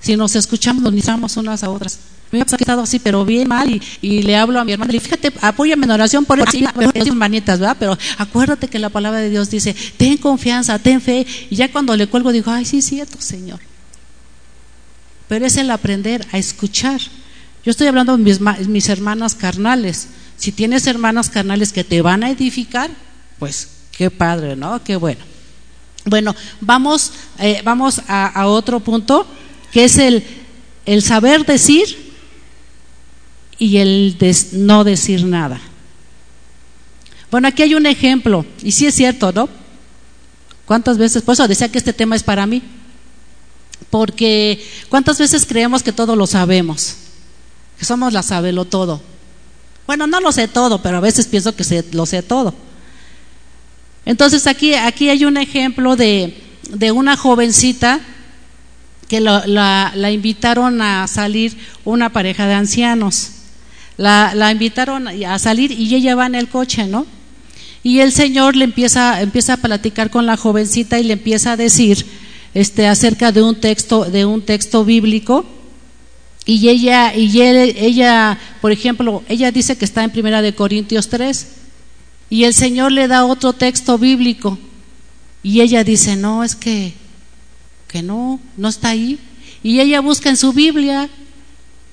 [0.04, 1.98] si nos escuchamos, nos animamos unas a otras.
[2.32, 5.34] Me ha estado así, pero bien mal, y, le hablo a mi hermana, y fíjate,
[5.42, 7.78] apóyame en oración por eso, manitas, ¿verdad?
[7.80, 11.96] Pero acuérdate que la palabra de Dios dice, ten confianza, ten fe, y ya cuando
[11.96, 13.60] le cuelgo digo, ay, sí, es cierto, Señor
[15.34, 17.02] pero es el aprender a escuchar.
[17.66, 18.24] Yo estoy hablando de
[18.68, 20.10] mis, hermanas carnales.
[20.38, 22.92] Si tienes hermanas carnales que te van a edificar,
[23.40, 24.84] pues qué padre, ¿no?
[24.84, 25.22] Qué bueno.
[26.06, 29.26] Bueno, vamos, eh, vamos a, otro punto,
[29.74, 30.24] que es el,
[30.86, 32.14] el saber decir
[33.58, 34.18] y el
[34.52, 35.60] no decir nada.
[37.32, 39.50] Bueno, aquí hay un ejemplo, y sí es cierto, ¿no?
[40.66, 41.24] ¿Cuántas veces?
[41.24, 42.62] Por eso decía que este tema es para mí
[43.90, 46.96] porque ¿cuántas veces creemos que todo lo sabemos?
[47.78, 49.02] Que somos la sabelo todo.
[49.86, 52.56] Bueno, no lo sé todo, pero a veces pienso que lo sé todo.
[54.06, 58.00] Entonces aquí, aquí hay un ejemplo de, de una jovencita
[59.08, 59.44] que la,
[59.96, 63.32] la, invitaron a salir una pareja de ancianos.
[63.98, 67.06] La, la, invitaron a salir y ella va en el coche, ¿no?
[67.84, 71.58] Y el Señor le empieza, empieza a platicar con la jovencita y le empieza a
[71.58, 72.06] decir
[72.54, 75.46] este, acerca de un texto, de un texto bíblico.
[76.46, 81.48] Y ella, y ella, por ejemplo, ella dice que está en Primera de Corintios 3.
[82.30, 84.58] y el Señor le da otro texto bíblico
[85.44, 86.94] y ella dice, no, es que,
[87.94, 89.20] que no, no está ahí.
[89.62, 91.12] Y ella busca en su Biblia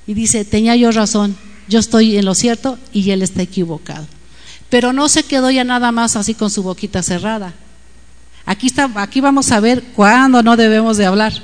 [0.06, 1.36] y dice, tenía yo razón,
[1.68, 4.06] yo estoy en lo cierto y él está equivocado.
[4.70, 7.52] Pero no se quedó ya nada más así con su boquita cerrada.
[8.46, 11.34] Aquí, está, aquí vamos a ver cuándo no debemos de hablar.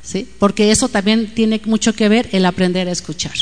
[0.00, 0.28] ¿Sí?
[0.38, 3.34] Porque eso también tiene mucho que ver el aprender a escuchar.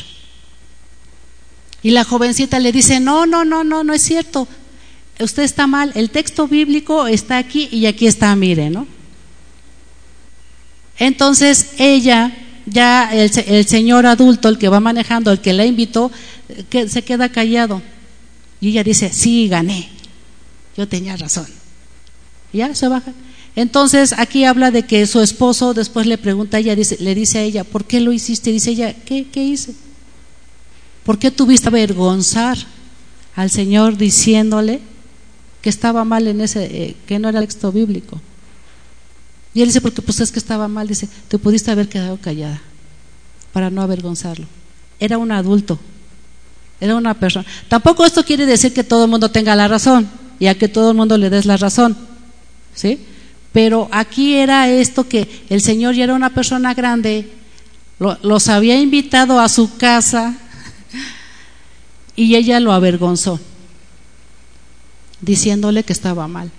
[1.82, 4.48] Y la jovencita le dice, no, no, no, no, no es cierto.
[5.18, 5.92] Usted está mal.
[5.94, 8.86] El texto bíblico está aquí y aquí está, mire, ¿no?
[11.00, 12.32] Entonces ella,
[12.66, 16.12] ya el, el señor adulto, el que va manejando, el que la invitó,
[16.70, 17.82] se queda callado.
[18.60, 19.88] Y ella dice, sí, gané.
[20.76, 21.46] Yo tenía razón.
[22.52, 23.12] ya se baja.
[23.56, 27.38] Entonces aquí habla de que su esposo después le pregunta a ella, dice, le dice
[27.38, 28.52] a ella, ¿por qué lo hiciste?
[28.52, 29.74] Dice ella, ¿qué, qué hice?
[31.02, 32.58] ¿Por qué tuviste avergonzar
[33.34, 34.80] al Señor diciéndole
[35.62, 38.20] que estaba mal en ese, eh, que no era el texto bíblico?
[39.52, 42.60] Y él dice, porque pues es que estaba mal, dice, te pudiste haber quedado callada
[43.52, 44.46] para no avergonzarlo.
[44.98, 45.78] Era un adulto,
[46.80, 47.46] era una persona.
[47.68, 50.08] Tampoco esto quiere decir que todo el mundo tenga la razón
[50.38, 51.96] y a que todo el mundo le des la razón,
[52.74, 53.00] ¿sí?
[53.52, 57.32] Pero aquí era esto que el Señor ya era una persona grande,
[57.98, 60.36] los había invitado a su casa,
[62.16, 63.40] y ella lo avergonzó,
[65.20, 66.50] diciéndole que estaba mal.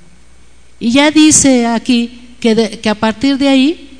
[0.79, 3.99] Y ya dice aquí que, a partir de ahí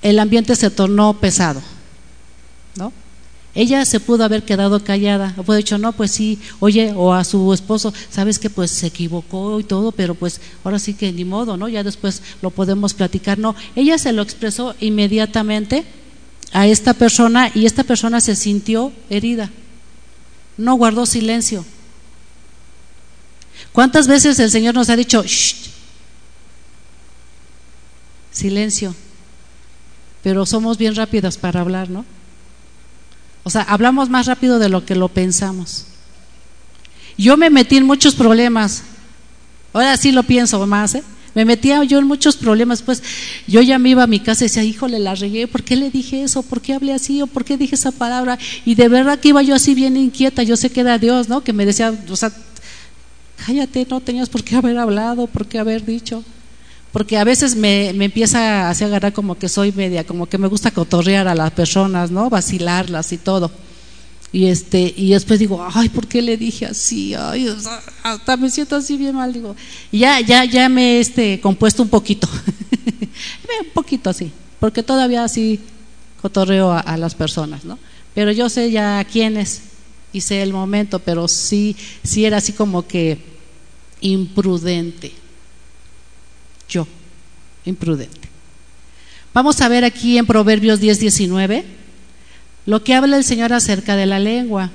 [0.00, 1.60] el ambiente se tornó pesado.
[2.76, 2.90] ¿no?
[3.54, 7.24] Ella se pudo haber quedado callada, o puede dicho, no, pues sí, oye, o a
[7.24, 11.26] su esposo, sabes que pues se equivocó y todo, pero pues ahora sí que ni
[11.26, 11.68] modo, ¿no?
[11.68, 13.38] Ya después lo podemos platicar.
[13.38, 15.84] No, ella se lo expresó inmediatamente
[16.52, 19.50] a esta persona y esta persona se sintió herida
[20.56, 21.64] no guardó silencio.
[23.72, 25.22] ¿Cuántas veces el Señor nos ha dicho,
[28.36, 28.94] silencio?
[30.22, 32.04] Pero somos bien rápidas para hablar, ¿no?
[33.42, 35.86] O sea, hablamos más rápido de lo que lo pensamos.
[37.16, 38.82] Yo me metí en muchos problemas.
[39.72, 41.02] Ahora sí lo pienso más, ¿eh?
[41.34, 43.02] Me metía yo en muchos problemas, pues
[43.46, 45.90] yo ya me iba a mi casa y decía, híjole, la regué, ¿por qué le
[45.90, 46.42] dije eso?
[46.42, 47.20] ¿Por qué hablé así?
[47.20, 48.38] ¿O por qué dije esa palabra?
[48.64, 51.44] Y de verdad que iba yo así bien inquieta, yo sé que era Dios, ¿no?
[51.44, 52.32] Que me decía, o sea,
[53.44, 56.24] cállate, no tenías por qué haber hablado, por qué haber dicho.
[56.96, 60.48] Porque a veces me, me empieza a agarrar como que soy media, como que me
[60.48, 62.30] gusta cotorrear a las personas, ¿no?
[62.30, 63.50] Vacilarlas y todo.
[64.32, 67.12] Y este, y después digo, ay, ¿por qué le dije así?
[67.14, 67.54] Ay,
[68.02, 69.54] hasta me siento así bien mal, digo.
[69.92, 72.30] Y ya, ya, ya me he este, compuesto un poquito.
[73.60, 75.60] un poquito así, porque todavía así
[76.22, 77.78] cotorreo a, las personas, ¿no?
[78.14, 79.60] Pero yo sé ya quién es
[80.14, 83.18] y sé el momento, pero sí, sí era así como que
[84.00, 85.25] imprudente.
[86.68, 86.86] Yo,
[87.64, 88.28] imprudente.
[89.32, 91.64] Vamos a ver aquí en Proverbios 10, 19
[92.66, 94.70] lo que habla el Señor acerca de la lengua.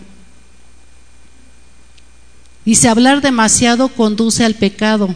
[2.63, 5.13] Dice, hablar demasiado conduce al pecado.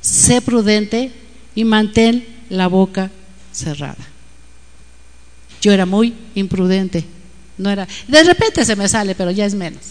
[0.00, 1.12] Sé prudente
[1.54, 3.10] y mantén la boca
[3.52, 4.04] cerrada.
[5.60, 7.04] Yo era muy imprudente.
[7.56, 9.82] No era, de repente se me sale, pero ya es menos.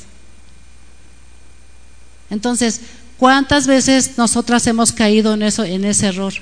[2.30, 2.82] Entonces,
[3.22, 6.34] ¿cuántas veces nosotras hemos caído en eso, en ese error?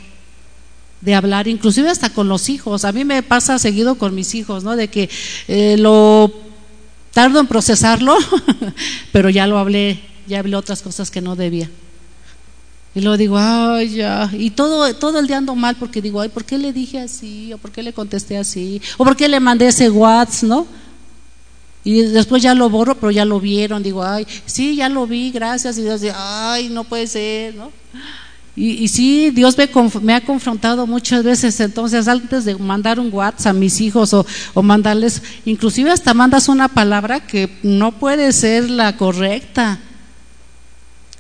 [1.02, 2.84] de hablar, inclusive hasta con los hijos.
[2.84, 4.76] A mí me pasa seguido con mis hijos, ¿no?
[4.76, 5.10] De que
[5.48, 6.30] eh, lo
[7.14, 8.18] tardo en procesarlo,
[9.14, 11.70] pero ya lo hablé, ya hablé otras cosas que no debía.
[12.96, 14.30] Y luego digo, ay, ya.
[14.34, 17.54] Y todo, todo el día ando mal porque digo, ay, ¿por qué le dije así?
[17.54, 18.82] ¿O por qué le contesté así?
[18.98, 20.68] ¿O por qué le mandé ese WhatsApp, no?
[21.84, 23.84] Y después ya lo borro, pero ya lo vieron.
[23.84, 25.78] Digo, ay, sí, ya lo vi, gracias.
[25.78, 27.72] Y Dios dice, ay, no puede ser, ¿no?
[28.56, 29.56] Y, y sí, Dios
[30.02, 34.26] me, ha confrontado muchas veces, entonces antes de mandar un WhatsApp a mis hijos o,
[34.54, 39.80] o mandarles, inclusive hasta mandas una palabra que no puede ser la correcta.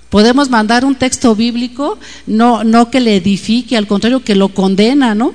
[0.10, 5.15] Podemos mandar un texto bíblico, no, no que le edifique, al contrario, que lo condena,
[5.15, 5.34] ¿no?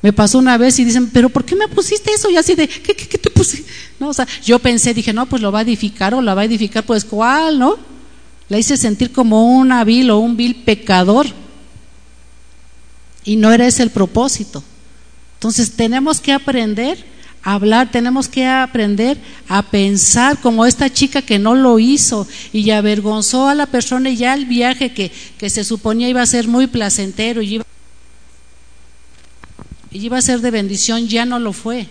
[0.00, 2.30] Me pasó una vez y dicen, pero ¿por qué me pusiste eso?
[2.30, 3.68] Y así de, ¿qué, qué, qué te pusiste?
[3.98, 6.42] No, o sea, yo pensé, dije, no, pues lo va a edificar o la va
[6.42, 7.76] a edificar, pues ¿cuál, no?
[8.48, 11.26] La hice sentir como una vil o un vil pecador.
[13.24, 14.62] Y no era ese el propósito.
[15.34, 17.04] Entonces tenemos que aprender
[17.42, 19.18] a hablar, tenemos que aprender
[19.48, 24.16] a pensar como esta chica que no lo hizo y avergonzó a la persona y
[24.16, 27.64] ya el viaje que, que se suponía iba a ser muy placentero y iba,
[29.90, 31.88] y iba a ser de bendición, ya no lo fue.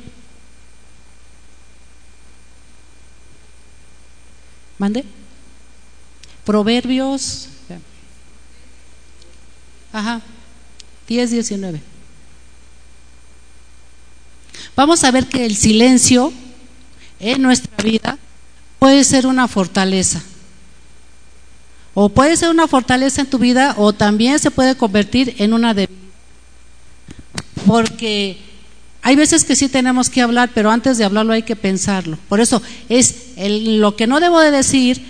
[4.78, 5.04] ¿Mande?
[6.46, 7.50] Proverbios.
[9.92, 10.22] Ajá.
[11.08, 11.82] 10, 19.
[14.76, 16.32] Vamos a ver que el silencio
[17.20, 18.20] en nuestra vida
[18.78, 20.22] puede ser una fortaleza.
[21.96, 25.74] O puede ser una fortaleza en tu vida o también se puede convertir en una
[25.74, 26.07] debilidad.
[27.68, 28.38] Porque
[29.02, 32.18] hay veces que sí tenemos que hablar, pero antes de hablarlo hay que pensarlo.
[32.28, 35.02] Por eso es lo que no debo de decir,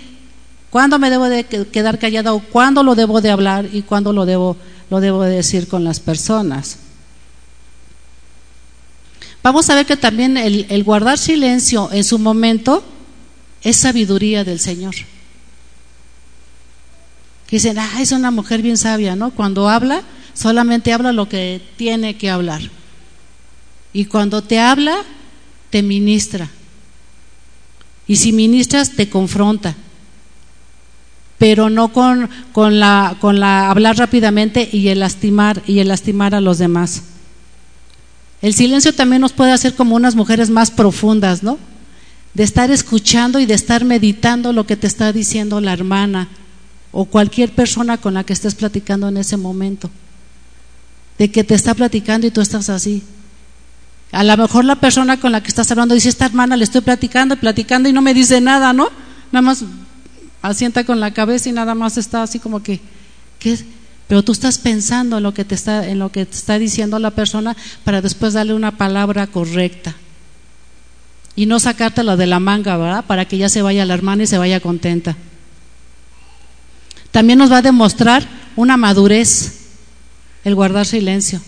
[0.70, 4.26] cuándo me debo de quedar callada o cuándo lo debo de hablar y cuándo lo
[4.26, 4.56] debo,
[4.90, 6.78] lo debo de decir con las personas.
[9.42, 12.84] Vamos a ver que también el, guardar silencio en su momento
[13.62, 14.94] es sabiduría del Señor.
[17.48, 19.30] Que dicen, ah, es una mujer bien sabia, ¿no?
[19.30, 20.02] Cuando habla,
[20.34, 22.60] solamente habla lo que tiene que hablar.
[23.94, 24.98] Y cuando te habla,
[25.70, 26.50] te ministra.
[28.06, 29.74] Y si ministras, te confronta.
[31.38, 36.34] Pero no con, con, la, con la hablar rápidamente y el lastimar y el lastimar
[36.34, 37.02] a los demás.
[38.42, 41.58] El silencio también nos puede hacer como unas mujeres más profundas, ¿no?
[42.34, 46.28] De estar escuchando y de estar meditando lo que te está diciendo la hermana
[46.92, 49.90] o cualquier persona con la que estés platicando en ese momento.
[51.18, 53.02] De que te está platicando y tú estás así.
[54.12, 56.80] A lo mejor la persona con la que estás hablando dice, esta hermana le estoy
[56.80, 58.88] platicando, platicando y no me dice nada, ¿no?
[59.32, 59.64] Nada más
[60.40, 62.80] asienta con la cabeza y nada más está así como que,
[63.38, 63.58] ¿qué,
[64.08, 66.98] pero tú estás pensando en lo que te está, en lo que te está diciendo
[66.98, 69.94] la persona para después darle una palabra correcta.
[71.36, 73.04] Y no sacártela de la manga, ¿verdad?
[73.04, 75.14] Para que ya se vaya la hermana y se vaya contenta.
[77.10, 79.58] También nos va a demostrar una madurez
[80.44, 81.40] el guardar silencio.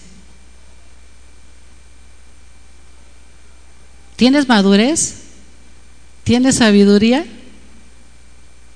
[4.17, 5.15] ¿Tienes madurez?
[6.25, 7.25] ¿Tienes sabiduría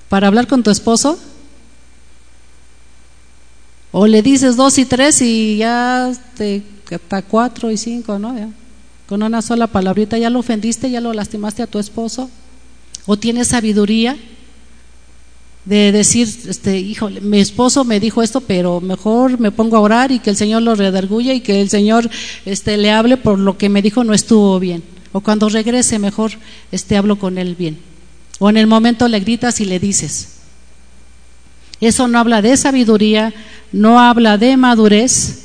[0.09, 1.19] para hablar con tu esposo?
[3.91, 8.35] O le dices dos y tres y ya te, hasta cuatro y cinco, ¿no?
[9.07, 12.29] con una sola palabrita ya lo ofendiste, ya lo lastimaste a tu esposo.
[13.05, 14.17] O tienes sabiduría
[15.65, 20.11] de decir, este, híjole, mi esposo me dijo esto, pero mejor me pongo a orar
[20.11, 22.09] y que el Señor lo redarguya y que el Señor
[22.45, 24.83] este, le hable por lo que me dijo no estuvo bien.
[25.11, 26.33] O cuando regrese, mejor
[26.71, 27.79] este, hablo con él bien.
[28.39, 30.33] O en el momento le gritas y le dices.
[31.81, 33.33] Eso no habla de sabiduría,
[33.71, 35.41] no habla de madurez.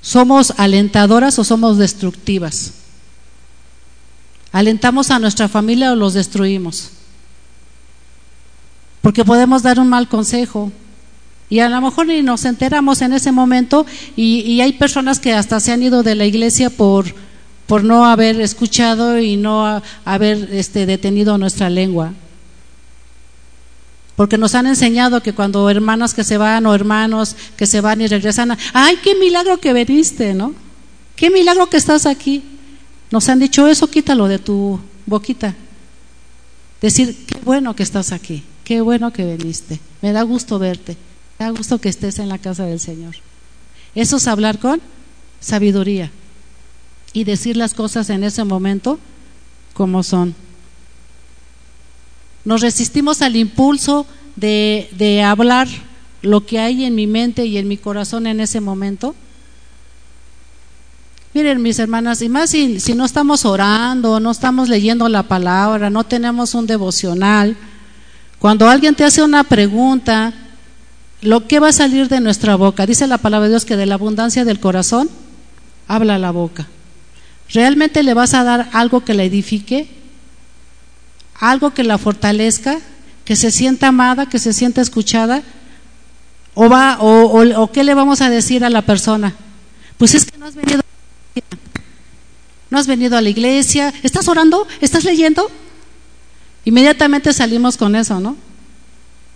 [0.00, 2.72] ¿Somos alentadoras o somos destructivas?
[4.52, 6.90] ¿Alentamos a nuestra familia o los destruimos?
[9.00, 10.72] Porque podemos dar un mal consejo
[11.48, 13.84] y a lo mejor ni nos enteramos en ese momento
[14.16, 17.06] y, hay personas que hasta se han ido de la iglesia por,
[17.66, 22.12] por no haber escuchado y no haber este, detenido nuestra lengua.
[24.14, 28.00] Porque nos han enseñado que cuando hermanas que se van o hermanos que se van
[28.00, 30.54] y regresan, ay, qué milagro que veniste, ¿no?
[31.16, 32.44] Qué milagro que estás aquí.
[33.10, 35.54] Nos han dicho eso, quítalo de tu boquita.
[36.80, 39.80] Decir, qué bueno que estás aquí, qué bueno que viniste.
[40.00, 40.96] Me da gusto verte,
[41.38, 43.16] me da gusto que estés en la casa del Señor.
[43.94, 44.80] Eso es hablar con
[45.40, 46.10] sabiduría
[47.12, 48.98] y decir las cosas en ese momento
[49.74, 50.34] como son.
[52.44, 54.06] Nos resistimos al impulso
[54.36, 55.68] de, de hablar
[56.22, 59.14] lo que hay en mi mente y en mi corazón en ese momento.
[61.32, 66.02] Miren, mis hermanas, y más si, no estamos orando, no estamos leyendo la palabra, no
[66.02, 67.56] tenemos un devocional,
[68.40, 70.32] cuando alguien te hace una pregunta,
[71.22, 73.86] lo que va a salir de nuestra boca, dice la palabra de Dios que de
[73.86, 75.08] la abundancia del corazón
[75.86, 76.66] habla la boca.
[77.50, 79.88] ¿Realmente le vas a dar algo que la edifique?
[81.38, 82.78] ¿Algo que la fortalezca?
[83.24, 84.26] ¿Que se sienta amada?
[84.26, 85.42] ¿Que se sienta escuchada?
[86.54, 89.34] ¿O, va, o, qué le vamos a decir a la persona?
[89.98, 90.80] Pues es que no has venido
[92.70, 94.66] no has venido a la iglesia, ¿estás orando?
[94.80, 95.50] ¿Estás leyendo?
[96.64, 98.36] Inmediatamente salimos con eso, ¿no?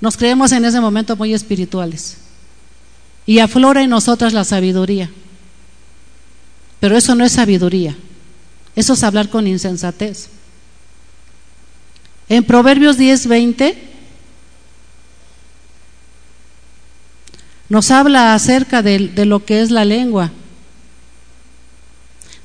[0.00, 2.18] Nos creemos en ese momento muy espirituales.
[3.26, 5.10] Y aflora en nosotras la sabiduría.
[6.78, 7.96] Pero eso no es sabiduría.
[8.76, 10.28] Eso es hablar con insensatez.
[12.28, 13.94] En Proverbios 10, 20
[17.68, 20.30] nos habla acerca de, lo que es la lengua.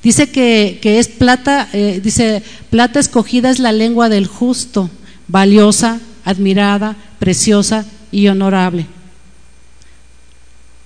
[0.02, 4.90] Dice que, es plata, eh, dice, plata escogida es la lengua del justo,
[5.28, 8.88] valiosa, admirada, preciosa y honorable.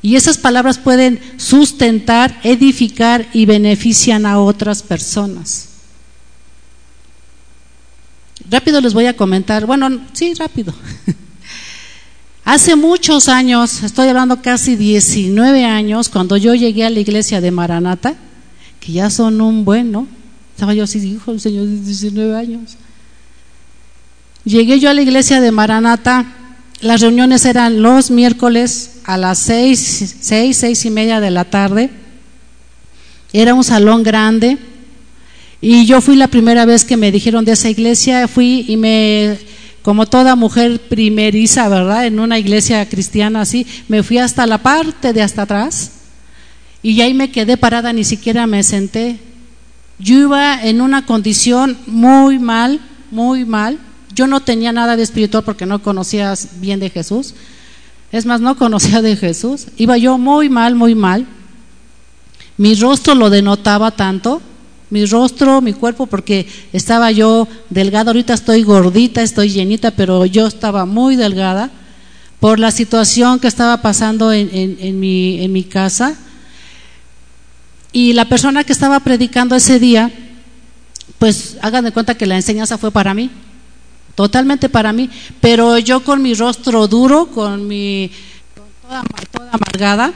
[0.01, 5.69] Y esas palabras pueden sustentar, edificar y benefician a otras personas.
[8.49, 10.73] rápido les voy a comentar, bueno, sí, rápido.
[12.43, 17.51] Hace muchos años, estoy hablando casi 19 años, cuando yo llegué a la iglesia de
[17.51, 18.15] Maranata,
[18.83, 19.95] que ya son un buen.
[20.53, 22.75] Estaba yo así, dijo el Señor, 19 años.
[24.43, 26.25] Llegué yo a la iglesia de Maranata,
[26.81, 31.91] las reuniones eran los miércoles a las seis, seis, seis y media de la tarde.
[33.31, 34.57] Era un salón grande
[35.61, 39.37] y yo fui la primera vez que me dijeron de esa iglesia, fui y me,
[39.81, 42.05] como toda mujer primeriza, ¿verdad?
[42.05, 46.02] En una iglesia cristiana así, me fui hasta la parte de hasta atrás
[46.83, 49.19] y ahí me quedé parada, ni siquiera me senté.
[49.97, 52.79] Yo iba en una condición muy mal,
[53.09, 53.79] muy mal.
[54.13, 57.33] Yo no tenía nada de espiritual porque no conocía bien de Jesús.
[58.11, 59.67] Es más, no conocía de Jesús.
[59.77, 61.25] Iba yo muy mal, muy mal.
[62.57, 64.41] Mi rostro lo denotaba tanto
[64.93, 70.45] mi rostro, mi cuerpo, porque estaba yo delgada, ahorita estoy gordita, estoy llenita, pero yo
[70.45, 71.71] estaba muy delgada
[72.39, 76.15] por la situación que estaba pasando en, en, mi, casa.
[77.93, 80.11] Y la persona que estaba predicando ese día,
[81.19, 83.29] pues hagan de cuenta que la enseñanza fue para mí,
[84.15, 88.09] totalmente para mí, pero yo con mi rostro duro, con mi
[88.81, 90.11] toda, toda amargada,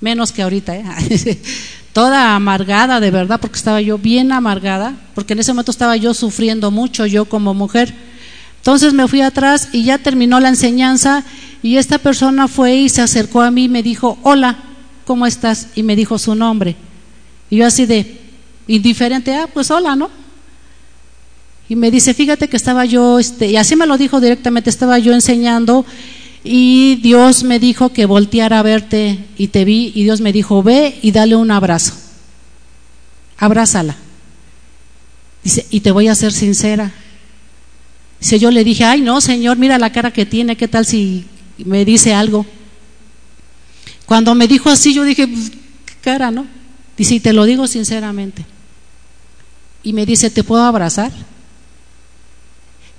[0.00, 1.40] menos que ahorita, ¿eh?
[1.92, 6.14] toda amargada de verdad, porque estaba yo bien amargada, porque en ese momento estaba yo
[6.14, 7.94] sufriendo mucho, yo como mujer.
[8.56, 11.22] Entonces me fui atrás y ya terminó la enseñanza
[11.62, 14.58] y esta persona fue y se acercó a mí y me dijo, hola,
[15.04, 15.68] ¿cómo estás?
[15.76, 16.76] Y me dijo su nombre.
[17.50, 18.18] Y yo así de
[18.66, 20.10] indiferente, ah, pues hola, ¿no?
[21.68, 24.98] Y me dice, fíjate que estaba yo, este, y así me lo dijo directamente, estaba
[24.98, 25.84] yo enseñando
[26.44, 30.62] y Dios me dijo que volteara a verte y te vi y Dios me dijo,
[30.62, 31.94] ve y dale un abrazo.
[33.36, 33.96] Abrázala.
[35.44, 36.92] Dice, y te voy a ser sincera.
[38.20, 41.26] Dice, yo le dije, ay no, Señor, mira la cara que tiene, ¿qué tal si
[41.58, 42.46] me dice algo?
[44.06, 46.46] Cuando me dijo así, yo dije, pues, ¿qué cara, no?
[46.98, 48.44] Dice, y te lo digo sinceramente.
[49.84, 51.12] Y me dice, ¿te puedo abrazar?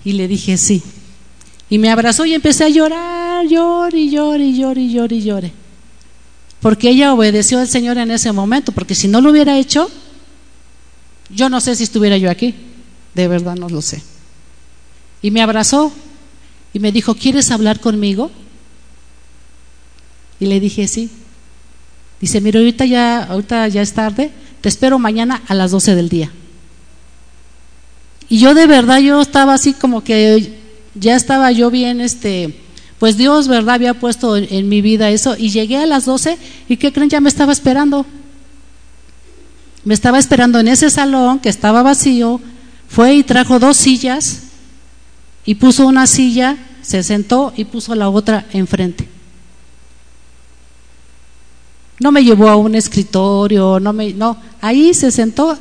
[0.06, 0.82] Y le dije, sí.
[1.70, 5.22] Y me abrazó y empecé a llorar, llor y llor y llor y llor y
[5.22, 5.54] lloré.
[6.62, 9.90] Porque ella obedeció al Señor en ese momento, porque si no lo hubiera hecho,
[11.30, 12.56] yo no sé si estuviera yo aquí,
[13.14, 14.02] de verdad no lo sé.
[15.22, 15.92] Y me abrazó
[16.74, 18.32] y me dijo, ¿quieres hablar conmigo?
[20.40, 21.10] Y le dije, sí.
[22.22, 26.10] Dice, mira, ahorita ya, ahorita ya es tarde, te espero mañana a las 12 del
[26.10, 26.32] día.
[28.28, 30.54] Y yo de verdad, yo estaba así como que
[30.96, 32.54] ya estaba yo bien, este,
[33.00, 33.76] pues Dios, ¿verdad?
[33.76, 37.10] Había puesto en, mi vida eso y llegué a las 12 y ¿qué creen?
[37.10, 38.06] Ya me estaba esperando.
[39.86, 42.42] Me estaba esperando en ese salón que estaba vacío,
[42.90, 44.42] fue y trajo dos sillas
[45.46, 49.08] y puso una silla, se sentó y puso la otra enfrente.
[52.00, 55.58] No me llevó a un escritorio, no me, no, ahí se sentó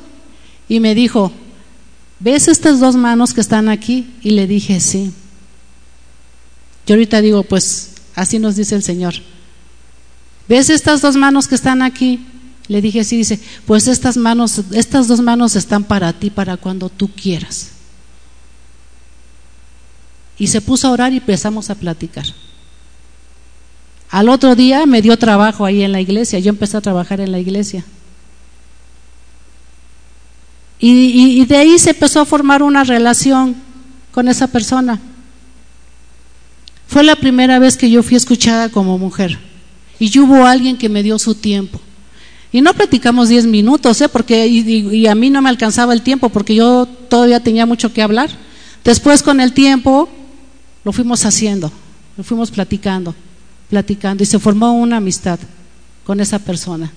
[0.68, 1.32] y me dijo,
[2.20, 4.14] ¿ves estas dos manos que están aquí?
[4.22, 5.12] Y le dije, sí.
[6.86, 9.14] Yo ahorita digo, pues así nos dice el Señor.
[10.49, 12.24] ¿Ves estas dos manos que están aquí?
[12.68, 16.89] Le dije, sí, dice, pues estas manos, estas dos manos están para ti, para cuando
[16.89, 17.70] tú quieras.
[20.39, 22.26] Y se puso a orar y empezamos a platicar.
[24.11, 27.33] Al otro día me dio trabajo ahí en la iglesia, yo empecé a trabajar en
[27.33, 27.85] la iglesia.
[30.81, 33.57] Y, de ahí se empezó a formar una relación
[34.13, 35.01] con esa persona.
[36.87, 39.39] Fue la primera vez que yo fui escuchada como mujer.
[39.99, 41.81] Y hubo alguien que me dio su tiempo.
[42.53, 44.09] Y no platicamos diez minutos, ¿eh?
[44.09, 48.01] porque y, a mí no me alcanzaba el tiempo porque yo todavía tenía mucho que
[48.01, 48.31] hablar.
[48.85, 50.09] Después con el tiempo
[50.85, 51.71] lo fuimos haciendo,
[52.17, 53.15] lo fuimos platicando,
[53.69, 55.39] platicando y se formó una amistad
[56.05, 56.93] con esa persona.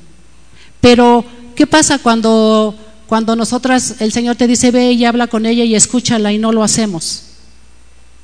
[0.80, 2.76] Pero ¿qué pasa cuando
[3.08, 6.52] cuando nosotras el Señor te dice ve y habla con ella y escúchala y no
[6.52, 7.24] lo hacemos?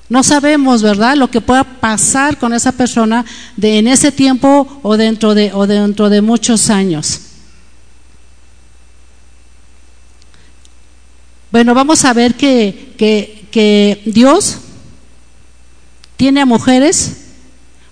[0.09, 3.25] No sabemos, ¿verdad?, lo que pueda pasar con esa persona
[3.57, 7.19] de en ese tiempo o dentro de, o dentro de muchos años.
[11.51, 14.59] Bueno, vamos a ver que, que, que Dios
[16.15, 17.26] tiene a mujeres.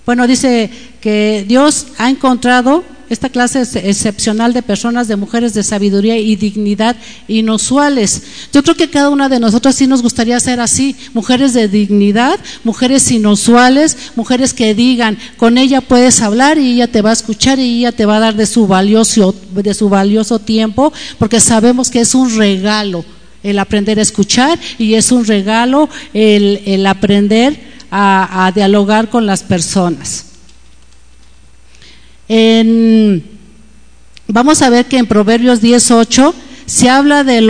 [0.06, 0.70] Bueno, dice
[1.02, 6.96] que Dios ha encontrado esta clase excepcional de personas, de mujeres de sabiduría y dignidad
[7.28, 8.24] inusuales.
[8.52, 12.40] Yo creo que cada una de nosotros sí nos gustaría ser así, mujeres de dignidad,
[12.64, 17.60] mujeres inusuales, mujeres que digan, con ella puedes hablar y ella te va a escuchar
[17.60, 21.90] y ella te va a dar de su valioso, de su valioso tiempo, porque sabemos
[21.90, 23.06] que es un regalo
[23.44, 30.26] el aprender a escuchar y es un regalo el, aprender a, dialogar con las personas.
[34.28, 36.34] vamos a ver que en Proverbios 18
[36.66, 37.42] se habla de,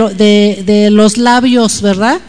[0.64, 2.20] de los labios, ¿verdad?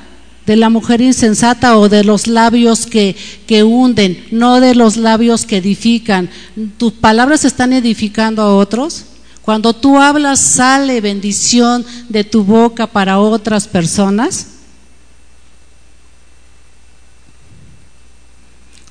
[0.48, 5.46] de la mujer insensata o de los labios que, que, hunden, no de los labios
[5.46, 6.30] que edifican.
[6.78, 9.04] ¿Tus palabras están edificando a otros?
[9.42, 14.48] Cuando tú hablas, sale bendición de tu boca para otras personas.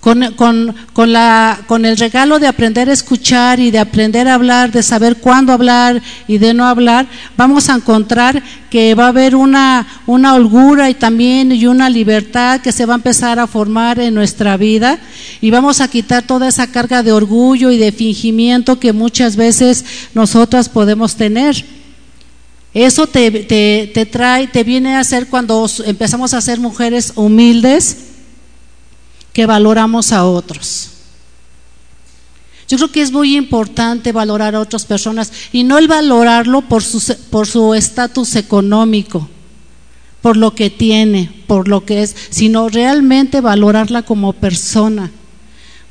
[0.07, 4.84] Con, la, con, el regalo de aprender a escuchar y de aprender a hablar, de
[4.84, 8.40] saber cuándo hablar y de no hablar, vamos a encontrar
[8.70, 12.98] que va a haber una, holgura y también y una libertad que se va a
[13.02, 15.00] empezar a formar en nuestra vida
[15.40, 19.84] y vamos a quitar toda esa carga de orgullo y de fingimiento que muchas veces
[20.14, 21.64] nosotras podemos tener.
[22.72, 27.96] Eso te trae, te viene a hacer cuando empezamos a ser mujeres humildes,
[29.37, 30.89] que valoramos a otros.
[32.68, 36.82] Yo creo que es muy importante valorar a otras personas y no el valorarlo por
[36.82, 39.28] su por su estatus económico,
[40.22, 45.12] por lo que tiene, por lo que es, sino realmente valorarla como persona.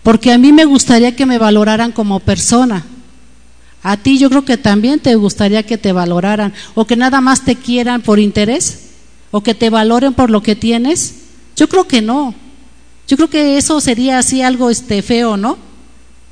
[0.02, 2.84] Porque a mí me gustaría que me valoraran como persona.
[3.84, 7.46] A ti yo creo que también te gustaría que te valoraran o que nada más
[7.46, 8.86] te quieran por interés
[9.30, 11.14] o que te valoren por lo que tienes.
[11.56, 12.34] Yo creo que no.
[13.08, 15.58] Yo creo que eso sería así algo este feo, ¿no?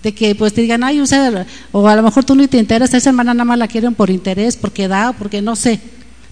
[0.02, 1.02] De que pues te digan, ay,
[1.72, 4.10] o a lo mejor tú no te interesas, esa hermana nada más la quieren por
[4.10, 5.80] interés, porque da, porque no sé.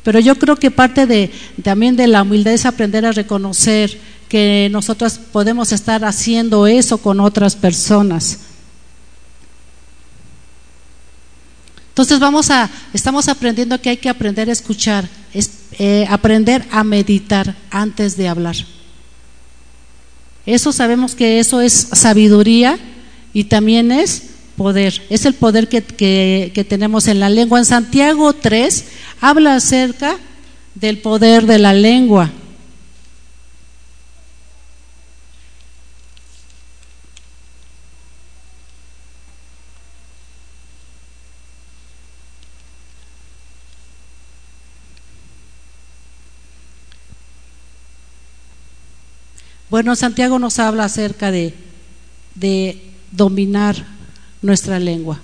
[0.04, 1.32] Pero yo creo que parte de,
[1.64, 7.20] también de la humildad es aprender a reconocer que nosotros podemos estar haciendo eso con
[7.20, 8.40] otras personas.
[11.90, 16.84] Entonces vamos a, estamos aprendiendo que hay que aprender a escuchar, es, eh, aprender a
[16.84, 18.56] meditar antes de hablar.
[20.46, 22.80] Eso sabemos que eso es sabiduría
[23.34, 24.24] y también es
[24.58, 25.02] poder.
[25.10, 27.60] Es el poder que, que, tenemos en la lengua.
[27.60, 28.86] En Santiago 3
[29.22, 30.18] habla acerca
[30.76, 32.32] del poder de la lengua.
[49.72, 51.54] Bueno, Santiago nos habla acerca de,
[53.14, 53.78] dominar
[54.42, 55.22] nuestra lengua.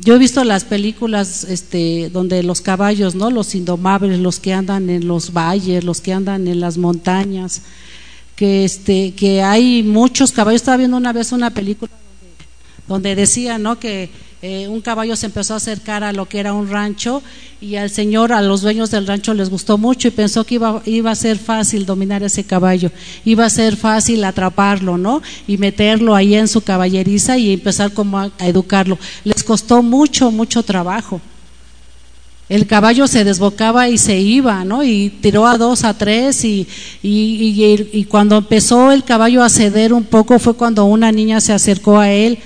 [0.00, 3.30] Yo he visto las películas este, donde los caballos, ¿no?
[3.30, 7.62] Los indomables, los que andan en los valles, los que andan en las montañas,
[8.34, 10.62] que, este, que hay muchos caballos.
[10.62, 12.34] Estaba viendo una vez una película donde,
[12.88, 13.78] donde decía, ¿no?
[13.78, 14.10] Que
[14.42, 17.22] eh, un caballo se empezó a acercar a lo que era un rancho
[17.60, 20.80] y al señor, a los dueños del rancho les gustó mucho y pensó que iba,
[20.86, 22.90] iba a ser fácil dominar ese caballo,
[23.26, 25.20] iba a ser fácil atraparlo, ¿no?
[25.46, 28.98] Y meterlo ahí en su caballeriza y empezar como a, educarlo.
[29.24, 31.20] Les costó mucho, mucho trabajo.
[32.48, 34.82] El caballo se desbocaba y se iba, ¿no?
[34.82, 36.66] Y tiró a dos, a tres y,
[37.02, 41.52] y, y cuando empezó el caballo a ceder un poco fue cuando una niña se
[41.52, 42.38] acercó a él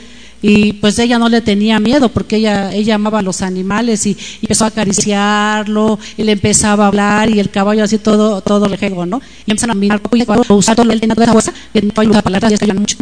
[0.47, 4.15] y pues ella no le tenía miedo porque ella, ella amaba a los animales y,
[4.43, 9.07] empezó a acariciarlo y le empezaba a hablar y el caballo así todo, todo rejego,
[9.07, 9.23] ¿no?
[9.47, 12.21] Y empezaron a mirar y a usar todo el de esa fuerza que no ayuda
[12.21, 12.99] palabras y escribían mucho.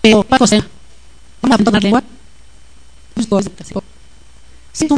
[0.00, 0.64] Pero, para José,
[1.40, 2.02] vamos a aprender lengua.
[4.72, 4.88] Sí,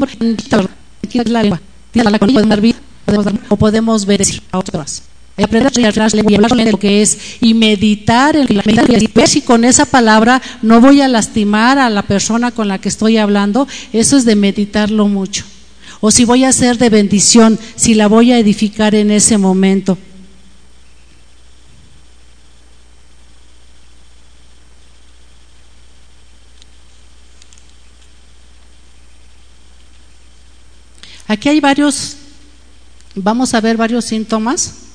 [1.26, 1.60] la lengua.
[1.90, 2.78] Tiene la podemos dar vida,
[3.50, 5.02] o podemos ver a otras
[5.44, 8.62] aprender y hablar de lo que es y meditar en la
[9.14, 12.88] ver si con esa palabra no voy a lastimar a la persona con la que
[12.88, 15.44] estoy hablando, eso es de meditarlo mucho.
[16.00, 19.98] O si voy a ser de bendición, si la voy a edificar en ese momento.
[31.26, 32.16] Aquí hay varios,
[33.14, 34.87] vamos a ver varios síntomas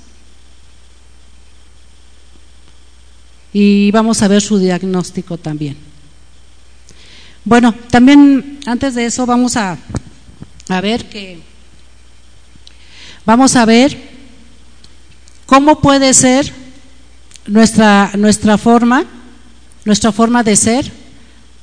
[3.54, 5.78] y vamos a ver su diagnóstico también.
[7.46, 9.78] Bueno, también antes de eso vamos a,
[10.70, 11.40] a ver que
[13.26, 13.96] vamos a ver
[15.46, 16.52] cómo puede ser
[17.46, 19.06] nuestra nuestra forma,
[19.86, 20.92] nuestra forma de ser,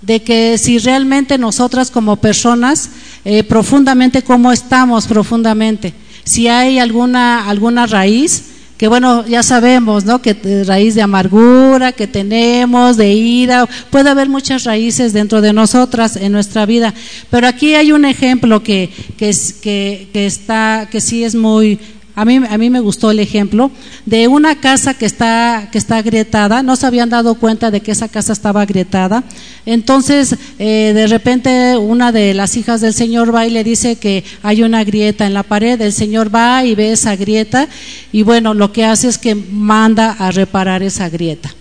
[0.03, 2.91] de que si realmente nosotras como personas
[3.25, 8.50] eh, profundamente cómo estamos profundamente, si hay alguna alguna raíz
[8.81, 10.23] que bueno, ya sabemos, ¿no?
[10.23, 16.17] Que raíz de amargura que tenemos, de ira, puede haber muchas raíces dentro de nosotras
[16.17, 16.95] en nuestra vida.
[17.29, 21.79] Pero aquí hay un ejemplo que, que, que está, que sí es muy
[22.15, 23.71] a mí, a me gustó el ejemplo
[24.07, 27.93] de una casa que está, que está agrietada, no se habían dado cuenta de que
[27.93, 29.25] esa casa estaba agrietada.
[29.67, 34.25] Entonces, eh, de repente, una de las hijas del Señor va y le dice que
[34.43, 35.81] hay una grieta en la pared.
[35.81, 37.69] El Señor va y ve esa grieta
[38.13, 41.55] y bueno, lo que hace es que manda a reparar esa grieta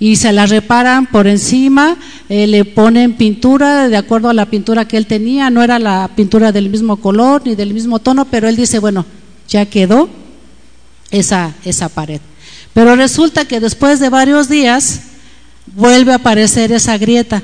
[0.00, 1.98] y se la reparan por encima,
[2.30, 6.10] eh, le ponen pintura de acuerdo a la pintura que él tenía, no era la
[6.16, 9.04] pintura del mismo color ni del mismo tono, pero él dice, bueno,
[9.50, 10.08] ya quedó
[11.10, 12.20] esa, esa pared.
[12.72, 15.00] Pero resulta que después de varios días
[15.66, 17.42] vuelve a aparecer esa grieta,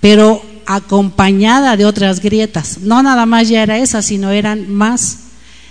[0.00, 2.78] pero acompañada de otras grietas.
[2.82, 5.20] No nada más ya era esa, sino eran más.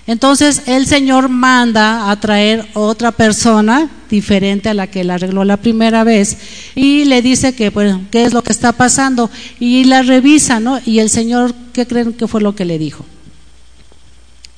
[0.08, 5.58] Entonces el Señor manda a traer otra persona diferente a la que la arregló la
[5.58, 6.38] primera vez
[6.76, 10.80] y le dice que, bueno, qué es lo que está pasando y la revisa, ¿no?
[10.86, 13.06] Y el Señor, ¿qué creen que fue lo que le dijo?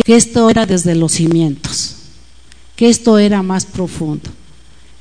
[0.07, 1.95] Que esto era desde los cimientos,
[2.77, 4.29] que esto era más profundo,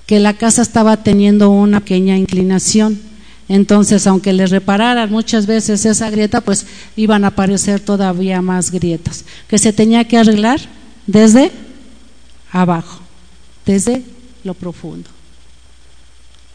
[0.05, 3.01] que la casa estaba teniendo una pequeña inclinación.
[3.49, 9.25] Entonces, aunque le repararan muchas veces esa grieta, pues iban a aparecer todavía más grietas,
[9.47, 10.61] que se tenía que arreglar
[11.07, 11.53] desde
[12.51, 12.99] abajo,
[13.65, 14.03] desde
[14.43, 15.09] lo profundo.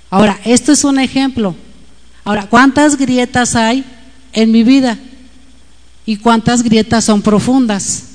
[0.10, 1.56] Ahora, esto es un ejemplo.
[2.26, 3.86] Ahora, ¿cuántas grietas hay
[4.34, 5.00] en mi vida?
[6.06, 8.11] ¿Y cuántas grietas son profundas?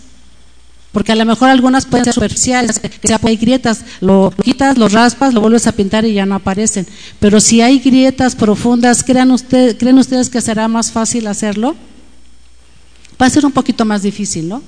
[0.97, 4.89] Porque a lo mejor algunas pueden ser superficiales, que sea, hay grietas, lo quitas, lo
[4.89, 6.87] raspas, lo vuelves a pintar y ya no aparecen.
[7.21, 11.77] Pero si hay grietas profundas, ¿creen, usted, ¿creen ustedes que será más fácil hacerlo?
[13.21, 14.63] Va a ser un poquito más difícil, ¿no?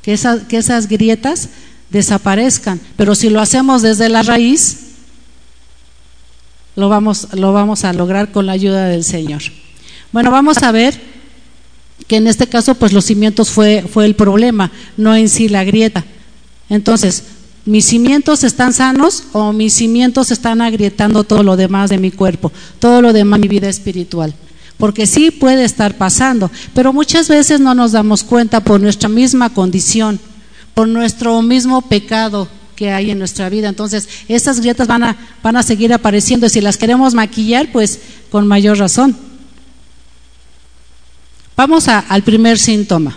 [0.00, 0.18] Que,
[0.48, 1.50] que esas grietas
[1.90, 2.80] desaparezcan.
[2.96, 4.78] Pero si lo hacemos desde la raíz,
[6.76, 9.42] lo vamos, lo vamos a lograr con la ayuda del Señor.
[10.12, 10.98] Bueno, vamos a ver
[12.06, 15.64] que en este caso pues los cimientos fue, fue el problema, no en sí la
[15.64, 16.04] grieta.
[16.68, 17.24] Entonces,
[17.64, 22.52] ¿mis cimientos están sanos o mis cimientos están agrietando todo lo demás de mi cuerpo,
[22.78, 24.34] todo lo demás de mi vida espiritual?
[24.76, 29.50] Porque sí puede estar pasando, pero muchas veces no nos damos cuenta por nuestra misma
[29.50, 30.18] condición,
[30.74, 33.68] por nuestro mismo pecado que hay en nuestra vida.
[33.68, 38.00] Entonces, esas grietas van a, van a seguir apareciendo y si las queremos maquillar, pues
[38.30, 39.16] con mayor razón.
[41.56, 43.16] Vamos al primer síntoma.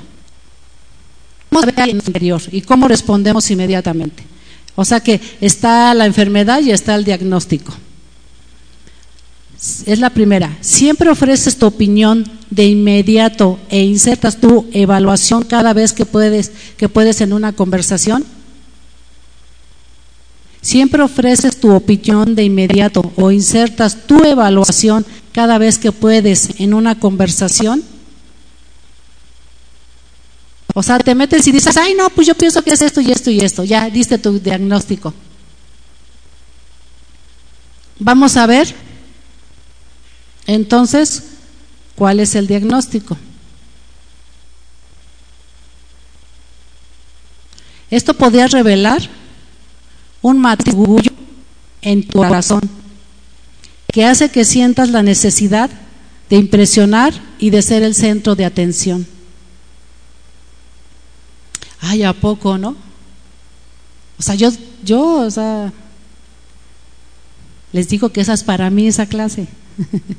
[1.50, 4.24] Vamos a ver el interior y cómo respondemos inmediatamente.
[4.76, 7.74] O sea que está la enfermedad y está el diagnóstico.
[9.88, 10.56] Es la primera.
[10.62, 16.90] Siempre ofreces tu opinión de inmediato e insertas tu evaluación cada vez que puedes, que
[16.90, 18.24] puedes en una conversación.
[20.62, 26.76] Siempre ofreces tu opinión de inmediato o insertas tu evaluación cada vez que puedes en
[26.76, 27.84] una conversación.
[30.80, 33.12] O sea, te metes y dices, ay, no, pues yo pienso que es esto y
[33.12, 33.64] esto y esto.
[33.64, 35.12] Ya diste tu diagnóstico.
[37.98, 38.76] Vamos a ver,
[40.46, 41.24] entonces,
[41.96, 43.18] cuál es el diagnóstico.
[47.90, 49.02] Esto podría revelar
[50.22, 51.12] un matrigullo
[51.82, 52.62] en tu corazón
[53.92, 55.72] que hace que sientas la necesidad
[56.30, 59.17] de impresionar y de ser el centro de atención.
[61.82, 62.76] Ay, ¿a poco, no?
[64.20, 64.50] O sea, yo,
[64.84, 65.72] yo, o sea,
[67.72, 69.48] les digo que esa es para mí esa clase.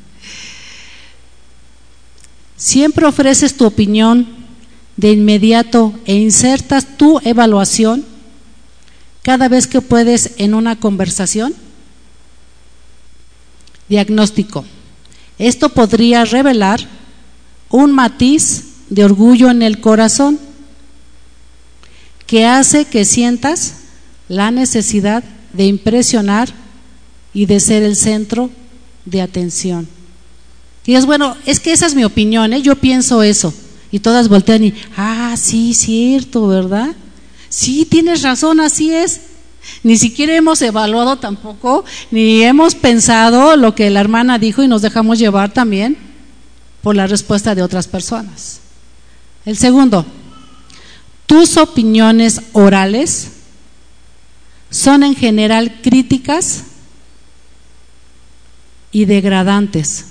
[2.57, 4.27] Siempre ofreces tu opinión
[4.97, 8.05] de inmediato e insertas tu evaluación
[9.23, 11.55] cada vez que puedes en una conversación.
[13.89, 14.65] Diagnóstico.
[15.39, 16.81] Esto podría revelar
[17.71, 20.48] un matiz de orgullo en el corazón
[22.29, 23.75] que hace que sientas
[24.29, 25.25] la necesidad
[25.55, 26.51] de impresionar
[27.33, 28.51] y de ser el centro
[29.07, 29.89] de atención.
[30.85, 32.61] Y es bueno, es que esa es mi opinión, ¿eh?
[32.61, 33.53] yo pienso eso.
[33.91, 36.95] Y todas voltean y, ah, sí, cierto, ¿verdad?
[37.49, 39.23] Sí, tienes razón, así es.
[39.83, 44.83] Ni siquiera hemos evaluado tampoco, ni hemos pensado lo que la hermana dijo y nos
[44.83, 45.97] dejamos llevar también
[46.83, 48.61] por la respuesta de otras personas.
[49.47, 50.05] El segundo,
[51.29, 53.33] tus opiniones orales
[54.71, 56.65] son en general críticas
[58.91, 60.07] y degradantes.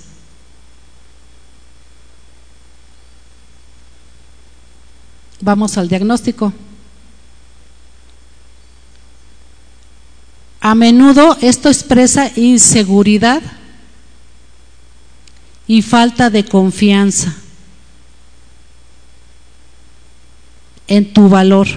[5.40, 6.52] Vamos al diagnóstico.
[10.60, 13.42] A menudo esto expresa inseguridad
[15.66, 17.34] y falta de confianza
[20.88, 21.68] en tu valor.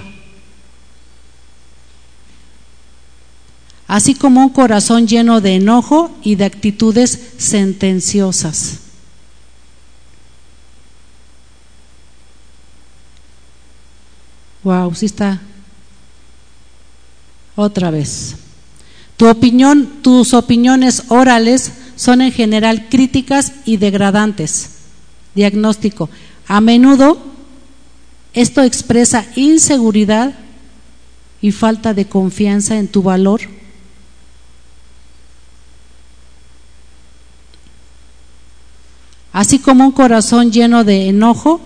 [3.86, 8.78] Así como un corazón lleno de enojo y de actitudes sentenciosas.
[14.62, 15.40] Wow, sí está.
[17.54, 18.36] Otra vez.
[19.16, 24.70] Tu opinión, tus opiniones orales son en general críticas y degradantes.
[25.34, 26.08] Diagnóstico.
[26.46, 27.31] A menudo
[28.34, 30.34] esto expresa inseguridad
[31.40, 33.40] y falta de confianza en tu valor.
[39.32, 41.60] Así como un corazón lleno de enojo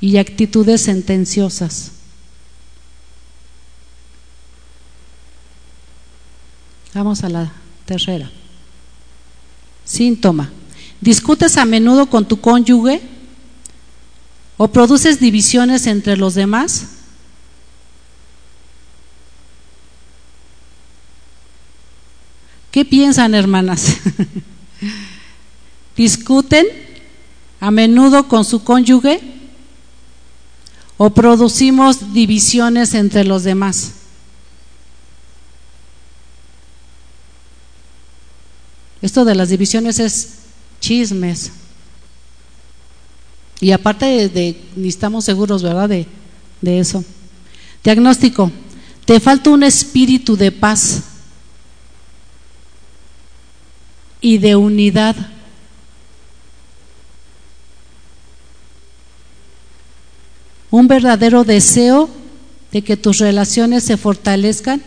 [0.00, 1.92] y actitudes sentenciosas.
[6.94, 7.52] Vamos a la
[7.84, 8.30] tercera.
[9.84, 10.50] Síntoma.
[11.00, 13.00] ¿Discutes a menudo con tu cónyuge
[14.58, 16.88] o produces divisiones entre los demás?
[22.70, 23.96] ¿Qué piensan, hermanas?
[25.96, 26.66] ¿Discuten
[27.60, 29.20] a menudo con su cónyuge
[30.96, 33.92] o producimos divisiones entre los demás?
[39.00, 40.30] Esto de las divisiones es
[40.80, 41.52] chismes.
[43.60, 45.88] Y aparte de, ni estamos seguros, ¿verdad?
[45.88, 46.06] De,
[46.60, 47.04] de eso.
[47.82, 48.52] Diagnóstico.
[49.04, 51.02] Te falta un espíritu de paz
[54.20, 55.16] y de unidad.
[60.70, 62.10] Un verdadero deseo
[62.70, 64.82] de que tus relaciones se fortalezcan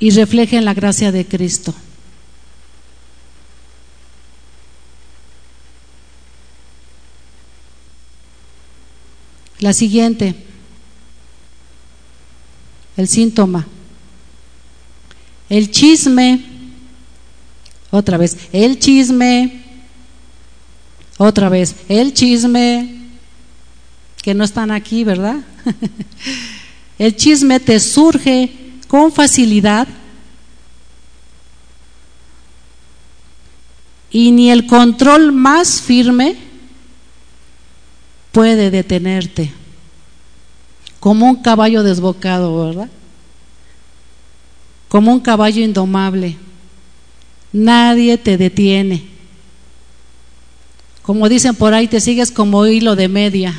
[0.00, 1.74] y reflejen la gracia de Cristo.
[9.58, 10.34] La siguiente,
[12.96, 13.66] el síntoma.
[15.50, 16.44] El chisme,
[17.90, 19.62] otra vez, el chisme,
[21.18, 23.00] otra vez, el chisme,
[24.22, 25.36] que no están aquí, ¿verdad?
[26.98, 28.59] el chisme te surge
[28.90, 29.86] con facilidad
[34.10, 36.36] y ni el control más firme
[38.32, 39.52] puede detenerte,
[40.98, 42.90] como un caballo desbocado, ¿verdad?
[44.88, 46.36] Como un caballo indomable.
[47.52, 49.04] Nadie te detiene.
[51.02, 53.54] Como dicen por ahí, te sigues como hilo de media.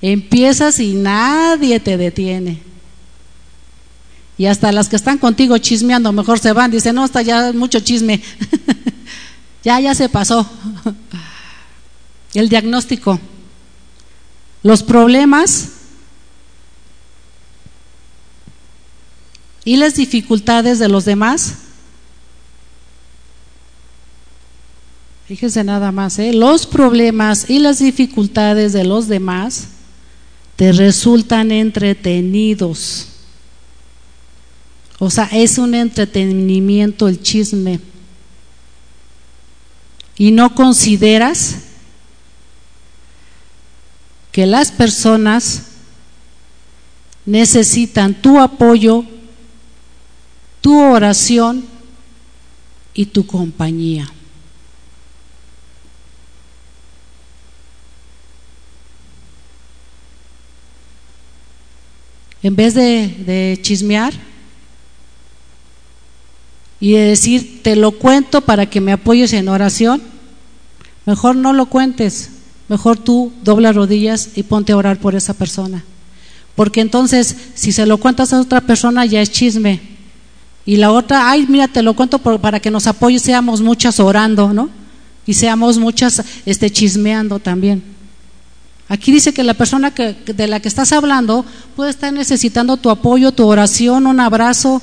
[0.00, 2.75] Empiezas y nadie te detiene.
[4.38, 7.80] Y hasta las que están contigo chismeando, mejor se van, dicen, no, está ya mucho
[7.80, 8.22] chisme.
[9.64, 10.48] ya, ya se pasó.
[12.34, 13.18] El diagnóstico.
[14.62, 15.70] Los problemas
[19.64, 21.54] y las dificultades de los demás.
[25.26, 26.32] Fíjense nada más, ¿eh?
[26.32, 29.68] los problemas y las dificultades de los demás
[30.54, 33.08] te resultan entretenidos.
[34.98, 37.80] O sea, es un entretenimiento el chisme.
[40.16, 41.56] Y no consideras
[44.32, 45.62] que las personas
[47.26, 49.04] necesitan tu apoyo,
[50.60, 51.66] tu oración
[52.94, 54.10] y tu compañía.
[62.42, 64.14] En vez de, chismear,
[66.80, 70.02] y decir, te lo cuento para que me apoyes en oración,
[71.06, 72.30] mejor no lo cuentes,
[72.68, 75.84] mejor tú dobla rodillas y ponte a orar por esa persona.
[76.54, 79.80] Porque entonces, si se lo cuentas a otra persona, ya es chisme.
[80.64, 84.52] Y la otra, ay, mira, te lo cuento para que nos apoyes, seamos muchas orando,
[84.52, 84.70] ¿no?
[85.26, 87.82] Y seamos muchas este, chismeando también.
[88.88, 92.90] Aquí dice que la persona que, de la que estás hablando puede estar necesitando tu
[92.90, 94.80] apoyo, tu oración, un abrazo,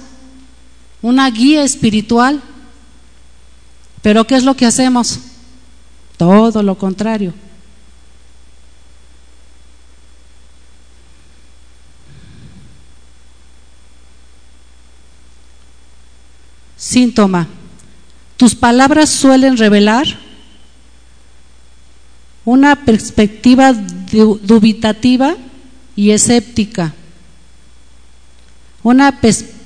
[1.03, 2.41] una guía espiritual.
[4.01, 5.19] Pero ¿qué es lo que hacemos?
[6.17, 7.33] Todo lo contrario.
[16.75, 17.47] Síntoma.
[18.37, 20.05] Tus palabras suelen revelar
[22.45, 25.35] una perspectiva dubitativa
[25.95, 26.93] y escéptica.
[28.83, 29.21] Una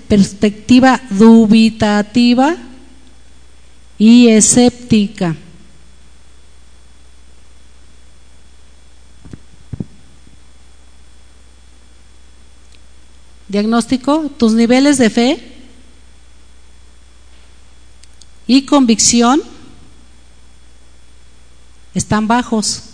[0.08, 2.56] perspectiva dubitativa
[3.98, 5.36] y escéptica.
[13.48, 15.54] Diagnóstico, tus niveles de fe
[18.46, 19.42] y convicción
[21.94, 22.87] están bajos.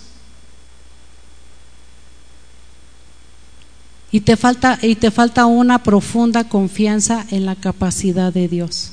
[4.13, 8.91] Y te falta y te falta una profunda confianza en la capacidad de Dios.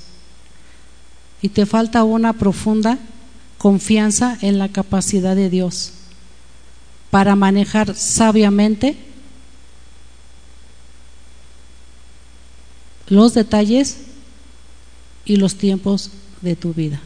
[1.42, 2.98] Y te falta una profunda
[3.58, 5.92] confianza en la capacidad de Dios
[7.10, 8.96] para manejar sabiamente
[13.08, 13.98] los detalles
[15.26, 16.98] y los tiempos de tu vida.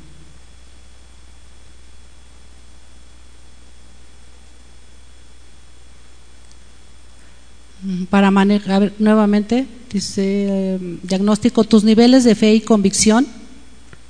[8.08, 13.26] Para manejar, nuevamente, dice, diagnóstico, tus niveles de fe y convicción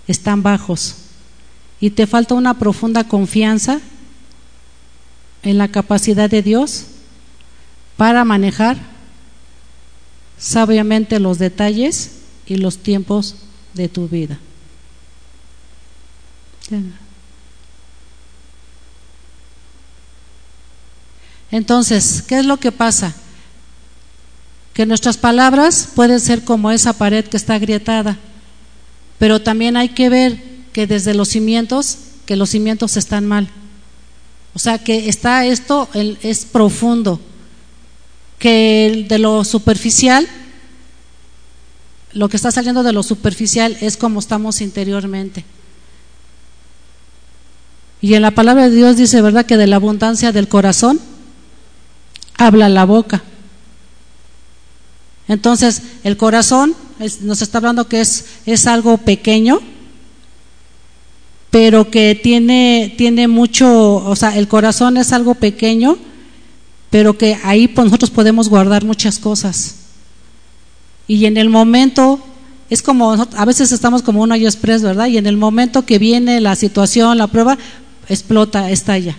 [0.07, 0.97] están bajos
[1.81, 3.81] y te falta una profunda confianza
[5.43, 6.87] en la capacidad de Dios
[7.97, 8.77] para manejar
[10.39, 12.13] sabiamente los detalles
[12.47, 13.37] y los tiempos
[13.75, 14.39] de tu vida.
[21.51, 23.15] Entonces, ¿qué es lo que pasa?
[24.75, 28.19] Que nuestras palabras pueden ser como esa pared que está agrietada,
[29.19, 33.49] pero también hay que ver que desde los cimientos, que los cimientos están mal.
[34.53, 37.21] O sea, que está esto, es profundo,
[38.39, 40.29] que de lo superficial,
[42.13, 45.45] lo que está saliendo de lo superficial es como estamos interiormente.
[48.01, 51.01] Y en la palabra de Dios dice, ¿verdad?, que de la abundancia del corazón
[52.37, 53.23] habla la boca.
[55.29, 56.75] Entonces, el corazón
[57.23, 59.61] nos está hablando que es, es algo pequeño,
[61.51, 65.97] pero que tiene, tiene mucho, o sea, el corazón es algo pequeño,
[66.91, 69.77] pero que ahí nosotros podemos guardar muchas cosas.
[71.07, 72.21] Y en el momento,
[72.71, 75.07] es como, a veces estamos como un hoyo express, ¿verdad?
[75.07, 77.59] Y en el momento que viene la situación, la prueba,
[78.09, 79.17] explota, estalla.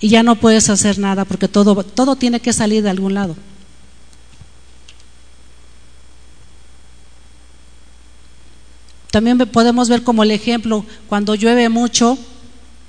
[0.00, 3.36] Y ya no puedes hacer nada porque todo, todo tiene que salir de algún lado.
[9.10, 12.18] También podemos ver como el ejemplo, cuando llueve mucho,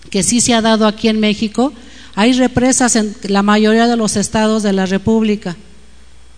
[0.10, 1.74] que sí se ha dado aquí en México,
[2.16, 5.56] hay represas en la mayoría de los estados de la República.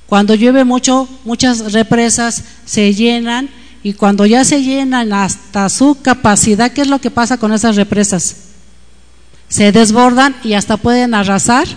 [0.08, 3.50] Cuando llueve mucho, muchas represas se llenan
[3.82, 7.76] y cuando ya se llenan hasta su capacidad, ¿qué es lo que pasa con esas
[7.76, 8.36] represas?
[9.54, 11.68] se desbordan y hasta pueden arrasar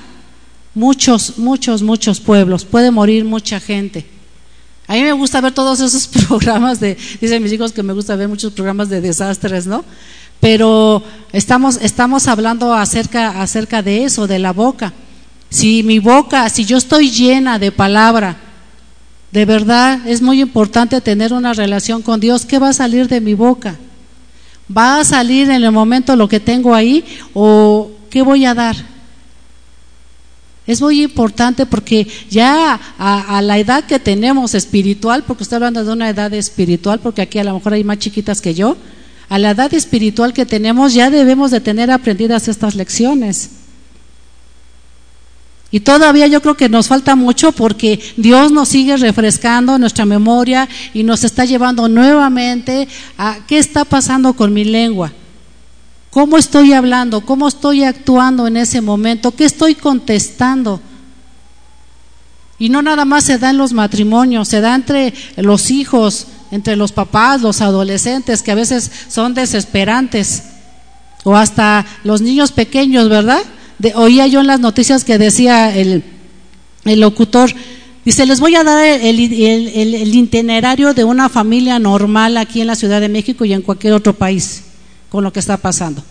[0.75, 4.07] muchos, muchos, muchos pueblos, puede morir mucha gente.
[4.89, 8.17] A mí me gusta ver todos esos programas de, dicen mis hijos que me gusta
[8.17, 9.85] ver muchos programas de desastres, ¿no?
[10.41, 14.93] Pero estamos, estamos hablando acerca, acerca de eso, de la boca.
[15.49, 18.37] Si mi boca, si yo estoy llena de palabra,
[19.33, 22.45] de verdad es muy importante tener una relación con Dios.
[22.45, 23.77] ¿Qué va a salir de mi boca?
[24.75, 28.77] ¿Va a salir en el momento lo que tengo ahí o qué voy a dar?
[30.67, 35.93] Es muy importante porque ya a, la edad que tenemos espiritual, porque estoy hablando de
[35.93, 38.77] una edad espiritual, porque aquí a lo mejor hay más chiquitas que yo,
[39.29, 43.51] a la edad espiritual que tenemos ya debemos de tener aprendidas estas lecciones.
[45.71, 50.69] Y todavía yo creo que nos falta mucho porque Dios nos sigue refrescando nuestra memoria
[50.95, 52.89] y nos está llevando nuevamente
[53.19, 55.13] a qué está pasando con mi lengua.
[56.17, 57.21] ¿Cómo estoy hablando?
[57.21, 59.33] ¿Cómo estoy actuando en ese momento?
[59.33, 60.81] ¿Qué estoy contestando?
[62.59, 66.75] Y no nada más se da en los matrimonios, se da entre los hijos, entre
[66.75, 70.45] los papás, los adolescentes, que a veces son desesperantes,
[71.23, 73.43] o hasta los niños pequeños, ¿verdad?
[73.95, 76.03] oía yo en las noticias que decía el,
[76.85, 77.53] locutor,
[78.07, 82.75] dice, les voy a dar el, el, itinerario de una familia normal aquí en la
[82.75, 84.63] Ciudad de México y en cualquier otro país
[85.09, 86.03] con lo que está pasando.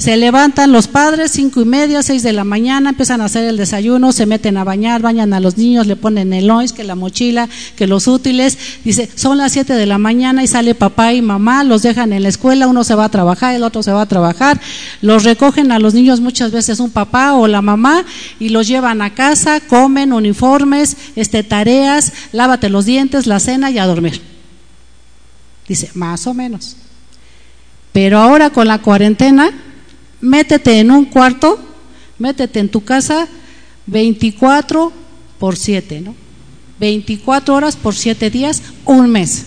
[0.00, 3.58] Se levantan los padres, cinco y media, seis de la mañana, empiezan a hacer el
[3.58, 6.94] desayuno, se meten a bañar, bañan a los niños, le ponen el loins, que la
[6.94, 8.56] mochila, que los útiles.
[8.82, 12.22] Dice, son las siete de la mañana y sale papá y mamá, los dejan en
[12.22, 14.58] la escuela, uno se va a trabajar, el otro se va a trabajar.
[15.02, 18.06] Los recogen a los niños muchas veces un papá o la mamá
[18.38, 23.76] y los llevan a casa, comen uniformes, este, tareas, lávate los dientes, la cena y
[23.76, 24.22] a dormir.
[25.68, 26.74] Dice, más o menos.
[27.92, 29.50] Pero ahora con la cuarentena,
[30.20, 31.58] métete en un cuarto,
[32.18, 33.26] métete en tu casa
[33.86, 34.92] 24
[35.38, 36.14] por 7, ¿no?
[36.78, 39.46] 24 horas por 7 días, un mes.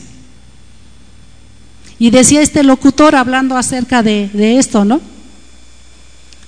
[2.00, 5.00] Y decía este locutor hablando acerca de, de esto, ¿no?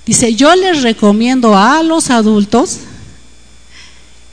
[0.04, 2.80] Dice, yo les recomiendo a los adultos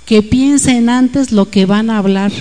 [0.05, 2.31] que piensen antes lo que van a hablar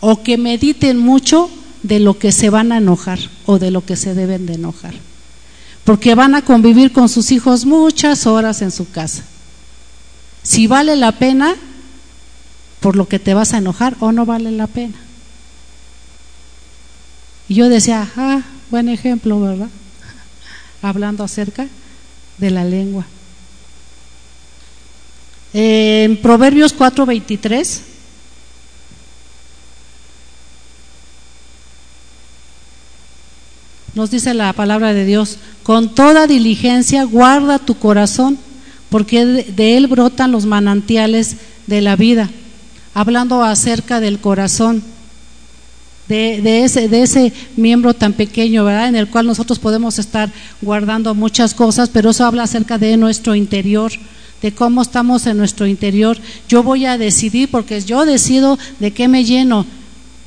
[0.00, 1.50] o que mediten mucho
[1.84, 4.94] de lo que se van a enojar o de lo que se deben de enojar.
[5.84, 9.22] Porque van a convivir con sus hijos muchas horas en su casa.
[10.42, 11.54] Si vale la pena
[12.80, 14.94] por lo que te vas a enojar o no vale la pena.
[17.48, 19.68] Y yo decía, ah, buen ejemplo, ¿verdad?
[20.82, 21.66] Hablando acerca
[22.38, 23.04] de la lengua.
[25.52, 27.93] En Proverbios 4:23
[33.94, 38.38] nos dice la palabra de Dios, con toda diligencia guarda tu corazón,
[38.90, 41.36] porque de él brotan los manantiales
[41.66, 42.30] de la vida.
[42.92, 44.82] Hablando acerca del corazón,
[46.08, 48.88] de, ese, ese miembro tan pequeño, ¿verdad?
[48.88, 50.30] En el cual nosotros podemos estar
[50.60, 53.92] guardando muchas cosas, pero eso habla acerca de nuestro interior,
[54.42, 56.18] de cómo estamos en nuestro interior.
[56.48, 59.66] Yo voy a decidir, porque yo decido de qué me lleno.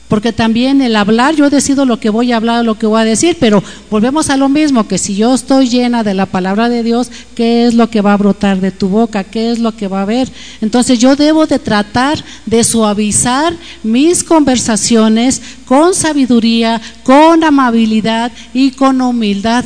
[0.08, 3.06] Porque también el hablar, yo decido lo que voy a hablar, lo que voy a
[3.06, 6.82] decir, pero volvemos a lo mismo, que si yo estoy llena de la palabra de
[6.82, 9.26] Dios, ¿qué es lo que va a brotar de tu boca?
[9.26, 10.32] ¿Qué es lo que va a haber?
[10.62, 13.54] Entonces yo debo de tratar de suavizar
[13.84, 19.66] mis conversaciones con sabiduría, con amabilidad y con humildad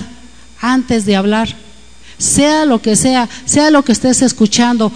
[0.59, 1.49] antes de hablar.
[2.17, 4.91] Sea lo que sea, sea lo que estés escuchando,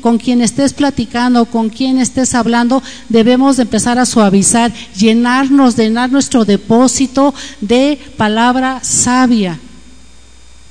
[0.00, 6.44] con quien estés platicando, con quien estés hablando, debemos empezar a suavizar, llenarnos, llenar nuestro
[6.44, 9.58] depósito de palabra sabia,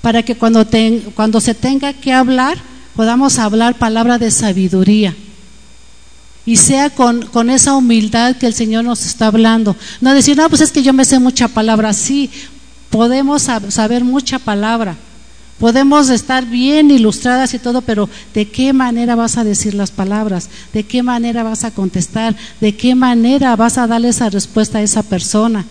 [0.02, 0.66] para que cuando,
[1.16, 2.58] cuando se tenga que hablar,
[2.96, 5.16] podamos hablar palabra de sabiduría.
[6.46, 9.76] Y sea con, con, esa humildad que el Señor nos está hablando.
[10.00, 11.92] No decir, no, pues es que yo me sé mucha palabra.
[11.92, 12.32] Sí,
[12.90, 14.96] podemos saber mucha palabra
[15.60, 20.50] Podemos estar bien ilustradas y todo, pero ¿de qué manera vas a decir las palabras?
[20.72, 22.36] ¿De qué manera vas a contestar?
[22.62, 25.66] ¿De qué manera vas a darle esa respuesta a esa persona?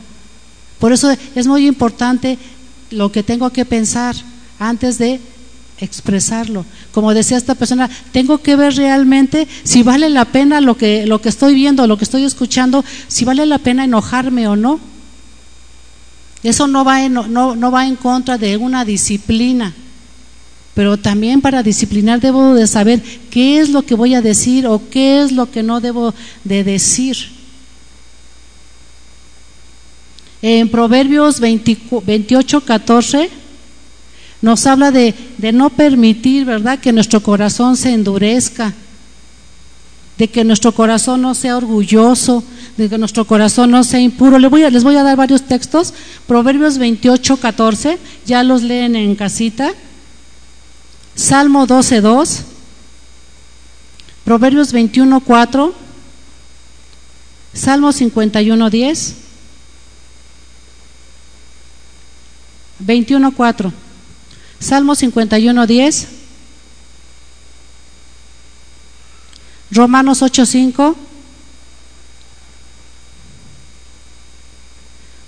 [0.81, 2.37] Por eso es muy importante
[2.91, 4.17] lo que tengo que pensar
[4.59, 5.21] antes de
[5.79, 6.65] expresarlo.
[6.93, 11.21] Como decía esta persona, tengo que ver realmente si vale la pena lo que, lo
[11.21, 14.81] que estoy viendo, lo que estoy escuchando, si vale la pena enojarme o no.
[16.43, 19.75] Eso no va, en, no, no va en contra de una disciplina.
[20.75, 24.83] Pero también para disciplinar debo de saber qué es lo que voy a decir o
[24.91, 26.15] qué es lo que no debo
[26.45, 27.17] de decir.
[30.43, 33.31] En Proverbios 28, 14
[34.43, 38.75] nos habla de, de no permitir, ¿verdad?, que nuestro corazón se endurezca,
[40.19, 42.45] de que nuestro corazón no sea orgulloso,
[42.77, 44.39] de que nuestro corazón no sea impuro.
[44.39, 45.95] Les voy a, les voy a dar varios textos.
[46.27, 49.73] Proverbios 28, 14, ya los leen en casita.
[51.15, 52.41] Salmo 12, 2.
[54.25, 55.75] Proverbios 21, 4.
[57.55, 59.15] Salmo 51, 10.
[62.79, 63.73] 21, 4.
[64.61, 66.09] Salmo 51, 10.
[69.71, 71.06] Romanos 8, 5.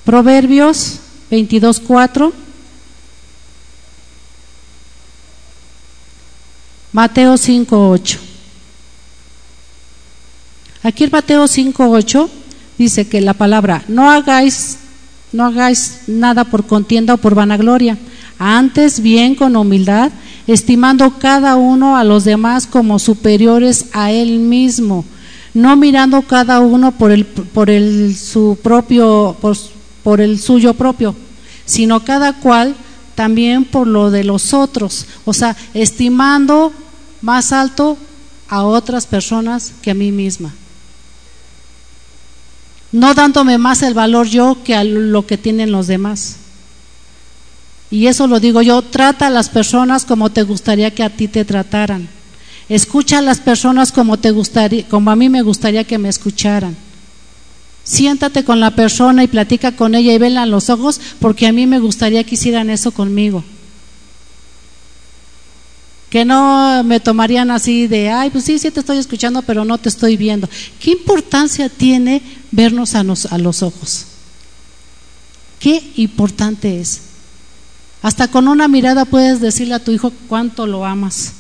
[0.09, 1.01] Proverbios
[1.31, 2.33] 22.4.
[6.95, 8.19] Mateo 5.8.
[10.83, 12.27] Aquí en Mateo 5.8
[12.79, 14.79] dice que la palabra no hagáis,
[15.33, 17.99] no hagáis nada por contienda o por vanagloria,
[18.39, 20.11] antes bien con humildad,
[20.47, 25.05] estimando cada uno a los demás como superiores a él mismo,
[25.53, 29.37] no mirando cada uno por el, por el su propio,
[30.03, 31.15] por el suyo propio,
[31.65, 32.75] sino cada cual
[33.15, 36.73] también por lo de los otros, o sea, estimando
[37.21, 37.99] más alto
[38.49, 40.55] a otras personas que a mí misma.
[42.93, 46.37] No dándome más el valor yo que a lo que tienen los demás.
[47.91, 51.29] Y eso lo digo yo, trata a las personas como te gustaría que a ti
[51.29, 52.09] te trataran.
[52.69, 56.77] Escucha a las personas como te gustaría, como a mí me gustaría que me escucharan.
[57.89, 61.53] Siéntate con la persona y platica con ella y vela en los ojos porque a
[61.53, 63.43] mí me gustaría que hicieran eso conmigo.
[66.11, 69.79] Que no me tomarían así de, ay, pues sí, sí te estoy escuchando, pero no
[69.79, 70.51] te estoy viendo.
[70.79, 72.21] ¿Qué importancia tiene
[72.51, 74.05] vernos a, a los ojos?
[75.59, 77.01] ¿Qué importante es?
[78.03, 81.33] Hasta con una mirada puedes decirle a tu hijo cuánto lo amas.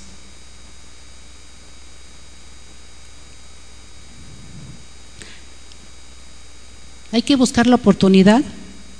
[7.12, 8.43] Hay que buscar la oportunidad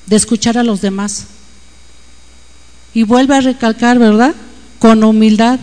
[0.07, 1.27] de escuchar a los demás.
[2.95, 4.35] Y vuelve a recalcar, ¿verdad?
[4.79, 5.61] Con humildad.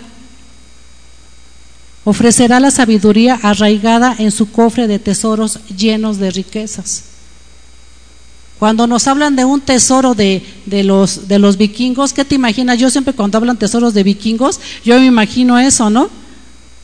[2.04, 7.06] Ofrecerá la sabiduría arraigada en su cofre de tesoros llenos de riquezas.
[8.60, 12.78] Cuando nos hablan de un tesoro de, de, los, de los vikingos, ¿qué te imaginas?
[12.78, 16.10] Yo siempre cuando hablan tesoros de vikingos, yo me imagino eso, ¿no?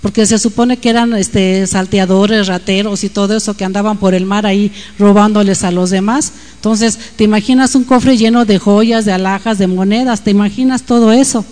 [0.01, 4.25] Porque se supone que eran este, salteadores, rateros y todo eso que andaban por el
[4.25, 6.33] mar ahí robándoles a los demás.
[6.55, 11.11] Entonces, te imaginas un cofre lleno de joyas, de alhajas, de monedas, te imaginas todo
[11.11, 11.45] eso.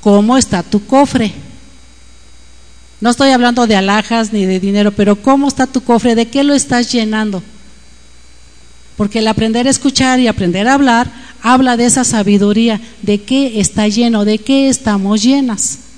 [0.00, 1.34] ¿Cómo está tu cofre?
[3.02, 6.14] No estoy hablando de alhajas ni de dinero, pero ¿cómo está tu cofre?
[6.14, 7.42] ¿De qué lo estás llenando?
[8.96, 11.10] Porque el aprender a escuchar y aprender a hablar
[11.42, 15.89] habla de esa sabiduría, de qué está lleno, de qué estamos llenas.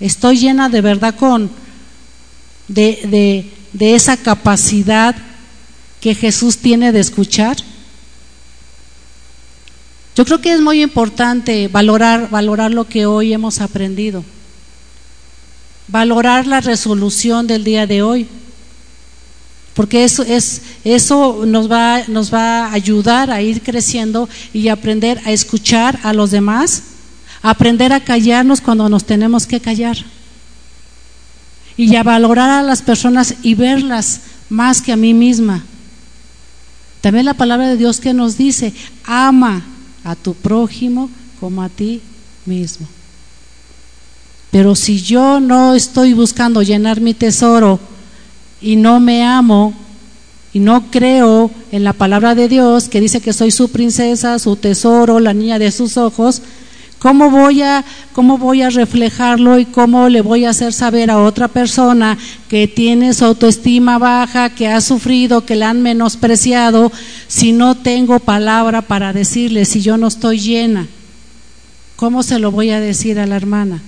[0.00, 1.50] Estoy llena de verdad con
[2.68, 5.14] de, de, esa capacidad
[6.00, 7.56] que Jesús tiene de escuchar.
[10.16, 14.24] Yo creo que es muy importante valorar, valorar lo que hoy hemos aprendido,
[15.88, 18.26] valorar la resolución del día de hoy,
[19.74, 25.20] porque eso, es, eso nos, va, nos va a ayudar a ir creciendo y aprender
[25.24, 26.82] a escuchar a los demás
[27.42, 29.96] aprender a callarnos cuando nos tenemos que callar
[31.76, 35.64] y a valorar a las personas y verlas más que a mí misma.
[37.00, 39.64] También la palabra de Dios que nos dice, ama
[40.04, 41.08] a tu prójimo
[41.38, 42.02] como a ti
[42.44, 42.86] mismo.
[44.50, 47.80] Pero si yo no estoy buscando llenar mi tesoro
[48.60, 49.72] y no me amo
[50.52, 54.56] y no creo en la palabra de Dios que dice que soy su princesa, su
[54.56, 56.42] tesoro, la niña de sus ojos,
[57.00, 57.82] ¿Cómo voy, a,
[58.12, 62.68] ¿Cómo voy a reflejarlo y cómo le voy a hacer saber a otra persona que
[62.68, 66.92] tiene su autoestima baja, que ha sufrido, que la han menospreciado,
[67.26, 70.88] si no tengo palabra para decirle, si yo no estoy llena?
[71.96, 73.80] ¿Cómo se lo voy a decir a la hermana?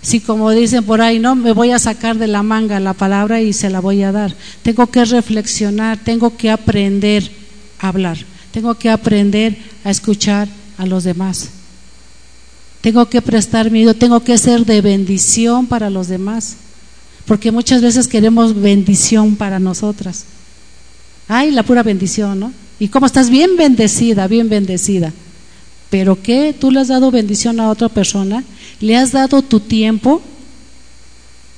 [0.00, 3.42] Si como dicen por ahí, no, me voy a sacar de la manga la palabra
[3.42, 4.34] y se la voy a dar.
[4.62, 7.30] Tengo que reflexionar, tengo que aprender
[7.80, 8.16] a hablar,
[8.50, 10.48] tengo que aprender a escuchar
[10.78, 11.48] a los demás.
[12.80, 16.56] Tengo que prestar mi tengo que ser de bendición para los demás.
[17.26, 20.24] Porque muchas veces queremos bendición para nosotras.
[21.28, 22.52] Ay, la pura bendición, ¿no?
[22.78, 25.12] Y cómo estás bien bendecida, bien bendecida.
[25.90, 26.54] Pero ¿qué?
[26.58, 28.44] ¿Tú le has dado bendición a otra persona?
[28.80, 30.22] ¿Le has dado tu tiempo?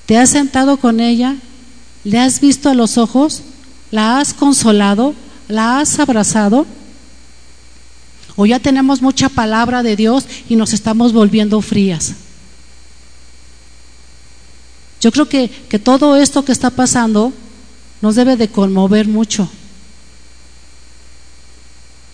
[0.07, 1.37] ¿Te has sentado con ella?
[2.03, 3.43] ¿Le has visto a los ojos?
[3.91, 5.15] ¿La has consolado?
[5.47, 6.67] ¿La has abrazado?
[8.41, 12.15] O ya tenemos mucha palabra de Dios y nos estamos volviendo frías.
[14.99, 17.35] Yo creo que, que todo esto que está pasando
[18.01, 19.47] nos debe de conmover mucho.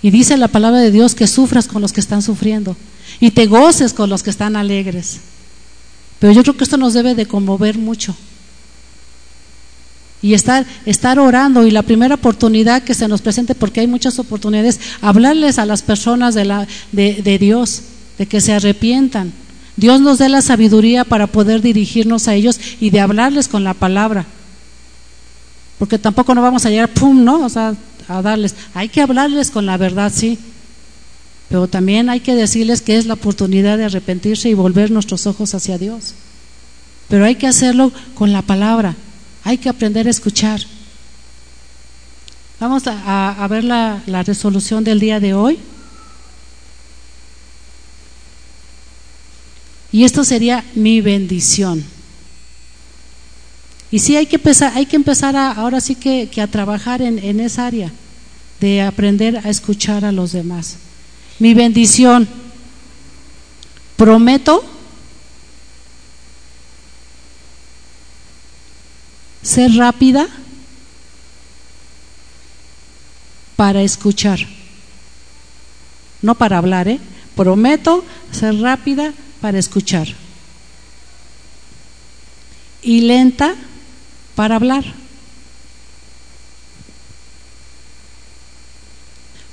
[0.03, 2.77] Y dice la palabra de Dios que sufras con los que están sufriendo
[3.21, 5.21] y te goces con los que están alegres.
[6.19, 8.17] Pero yo creo que esto nos debe de conmover mucho
[10.23, 14.19] y estar, estar orando y la primera oportunidad que se nos presente, porque hay muchas
[14.19, 17.83] oportunidades, hablarles a las personas de, la, de, de Dios,
[18.19, 19.33] de que se arrepientan.
[19.77, 23.75] Dios nos dé la sabiduría para poder dirigirnos a ellos y de hablarles con la
[23.75, 24.25] palabra.
[25.79, 27.45] Porque tampoco no vamos a llegar, pum, ¿no?
[27.45, 27.75] O sea,
[28.09, 28.55] a darles.
[28.75, 30.39] Hay que hablarles con la verdad, sí.
[31.49, 35.55] Pero también hay que decirles que es la oportunidad de arrepentirse y volver nuestros ojos
[35.55, 36.15] hacia Dios.
[37.09, 38.97] Pero hay que hacerlo con la palabra.
[39.47, 40.61] Hay que aprender a escuchar.
[42.59, 45.61] Vamos a, ver la, resolución del día de hoy.
[49.93, 51.85] Y esto sería mi bendición.
[53.93, 57.39] Y sí hay que empezar, hay que empezar a, ahora sí que, a trabajar en,
[57.39, 57.93] esa área
[58.59, 60.75] de aprender a escuchar a los demás.
[61.39, 62.27] Mi bendición.
[63.97, 64.65] Prometo
[69.47, 70.27] ser rápida
[73.55, 74.41] para escuchar,
[76.21, 76.99] no para hablar, ¿eh?
[77.37, 80.09] Prometo ser rápida para escuchar
[82.83, 83.55] y lenta
[84.35, 84.85] para hablar.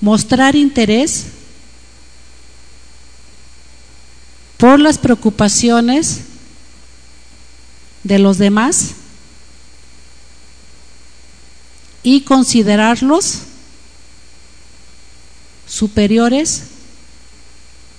[0.02, 1.28] Mostrar interés
[4.58, 6.22] por las preocupaciones
[8.04, 8.96] de los demás
[12.04, 13.40] y considerarlos
[15.66, 16.64] superiores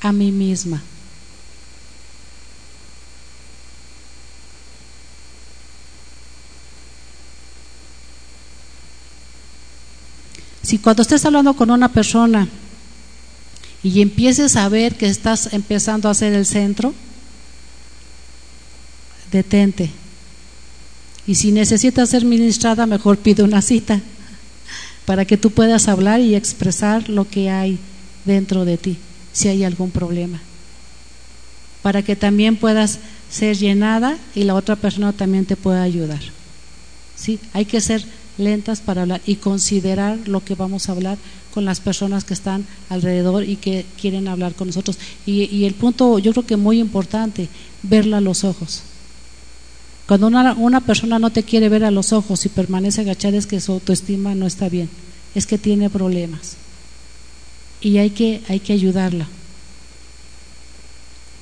[0.01, 0.83] a mí misma.
[10.63, 12.49] Si cuando estés hablando con una persona
[13.83, 16.95] y empieces a ver que estás empezando a ser el centro,
[19.31, 20.04] detente.
[21.27, 24.01] Y si necesitas ser ministrada, mejor pide una cita
[25.07, 27.79] para que tú puedas hablar y expresar lo que hay
[28.25, 28.97] dentro de ti,
[29.33, 30.41] si hay algún problema.
[31.83, 32.99] Para que también puedas
[33.31, 36.21] ser llenada y la otra persona también te pueda ayudar.
[37.17, 37.39] ¿Sí?
[37.53, 38.05] Hay que ser
[38.39, 41.19] lentas para hablar y considerar lo que vamos a hablar
[41.53, 44.99] con las personas que están alrededor y que quieren hablar con nosotros.
[45.25, 47.49] Y, y el punto, yo creo que muy importante,
[47.83, 48.83] verla a los ojos.
[50.07, 53.47] Cuando una, una, persona no te quiere ver a los ojos y permanece agachada es
[53.47, 54.91] que su autoestima no está bien,
[55.35, 56.57] es que tiene problemas.
[57.81, 59.27] Y hay que, hay que ayudarla.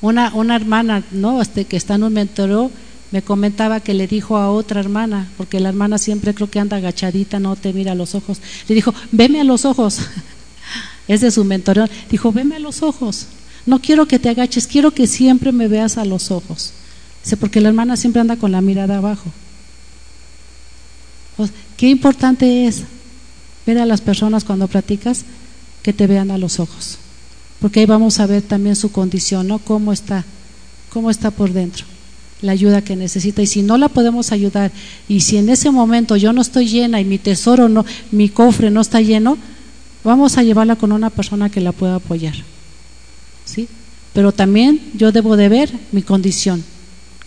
[0.00, 1.42] Una, una hermana, ¿no?
[1.42, 2.70] Este, que está en un mentoró,
[3.10, 6.78] me comentaba que le dijo a otra hermana, porque la hermana siempre creo que anda
[6.78, 9.98] agachadita, no te mira a los ojos, le dijo, veme a los ojos,
[11.08, 13.26] es de su mentoreo, dijo, veme a los ojos,
[13.66, 16.72] no quiero que te agaches, quiero que siempre me veas a los ojos.
[17.22, 19.30] Dice, porque la hermana siempre anda con la mirada abajo.
[21.76, 22.82] Qué importante es
[23.66, 25.24] ver a las personas cuando platicas
[25.82, 26.98] que te vean a los ojos,
[27.60, 29.58] porque ahí vamos a ver también su condición, ¿no?
[29.58, 30.24] Cómo está,
[30.90, 31.84] cómo está por dentro
[32.42, 34.72] la ayuda que necesita y si no la podemos ayudar
[35.08, 38.70] y si en ese momento yo no estoy llena y mi tesoro no mi cofre
[38.70, 39.38] no está lleno
[40.02, 42.34] vamos a llevarla con una persona que la pueda apoyar
[43.44, 43.68] ¿sí?
[44.12, 46.64] pero también yo debo de ver mi condición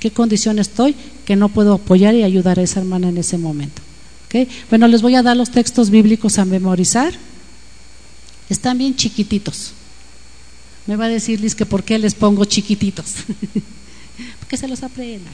[0.06, 0.94] qué condición estoy
[1.26, 3.82] que no puedo apoyar y ayudar a esa hermana en ese momento
[4.28, 4.48] ¿okay?
[4.70, 7.12] bueno les voy a dar los textos bíblicos a memorizar
[8.48, 9.72] están bien chiquititos
[10.86, 13.16] me va a decir Liz que por qué les pongo chiquititos
[14.48, 15.34] que se los aprendan.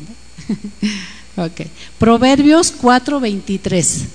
[1.38, 1.68] ok.
[1.99, 4.06] Proverbios 4:23.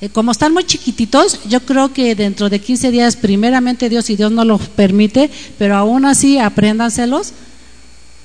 [0.00, 4.16] Eh, como están muy chiquititos, yo creo que dentro de 15 días, primeramente Dios, y
[4.16, 7.32] Dios no lo permite, pero aún así apréndanselos.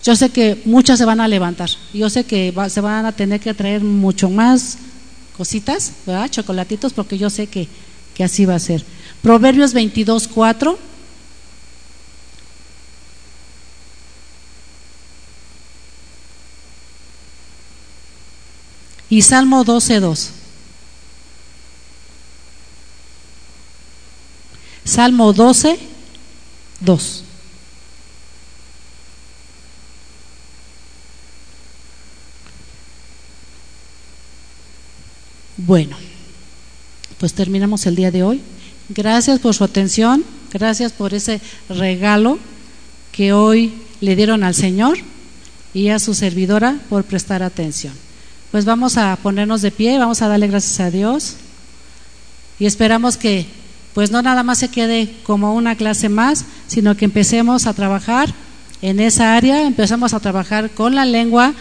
[0.03, 1.69] Yo sé que muchas se van a levantar.
[1.93, 4.77] Yo sé que se van a tener que traer mucho más
[5.37, 6.29] cositas, ¿verdad?
[6.29, 7.67] chocolatitos, porque yo sé que,
[8.13, 8.83] que así va a ser.
[9.21, 10.77] Proverbios 22:4.
[19.09, 20.29] y Salmo 12.2.
[24.85, 25.79] Salmo 12,
[26.79, 27.23] 2.
[35.65, 35.97] Bueno,
[37.17, 38.39] pues terminamos el día de hoy.
[38.87, 40.23] Gracias por su atención,
[40.53, 42.39] gracias por ese regalo
[43.11, 44.99] que hoy le dieron al Señor
[45.73, 47.93] y a su servidora por prestar atención.
[48.51, 51.35] Pues vamos a ponernos de pie, vamos a darle gracias a Dios
[52.57, 53.45] y esperamos que
[53.93, 58.33] pues no nada más se quede como una clase más, sino que empecemos a trabajar
[58.81, 61.53] en esa área, empezamos a trabajar con la lengua,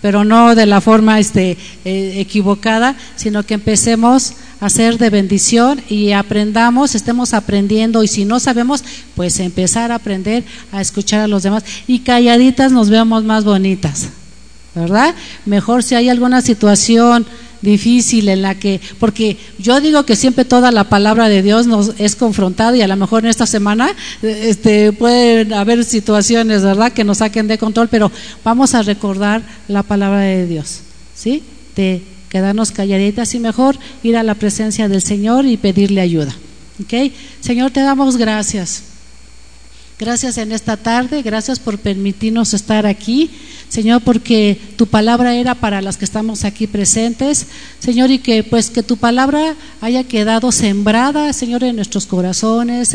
[0.00, 5.82] pero no de la forma este, eh, equivocada, sino que empecemos a ser de bendición
[5.88, 11.28] y aprendamos, estemos aprendiendo y si no sabemos, pues empezar a aprender a escuchar a
[11.28, 14.08] los demás y calladitas nos veamos más bonitas.
[14.74, 15.14] ¿verdad?
[15.46, 17.26] Mejor si hay alguna situación
[17.62, 21.92] difícil en la que, porque yo digo que siempre toda la palabra de Dios nos
[21.98, 23.90] es confrontada y a lo mejor en esta semana
[24.22, 28.10] este, pueden haber situaciones, ¿verdad?, que nos saquen de control, pero
[28.44, 30.80] vamos a recordar la palabra de Dios,
[31.14, 31.42] ¿sí?
[31.74, 36.34] De quedarnos calladitas y mejor ir a la presencia del Señor y pedirle ayuda,
[36.82, 37.12] ¿ok?
[37.40, 38.95] Señor, te damos gracias.
[39.98, 43.30] Gracias en esta tarde, gracias por permitirnos estar aquí.
[43.70, 47.46] Señor, porque tu palabra era para las que estamos aquí presentes,
[47.80, 52.92] Señor, y que pues que tu palabra haya quedado sembrada, Señor, en nuestros corazones.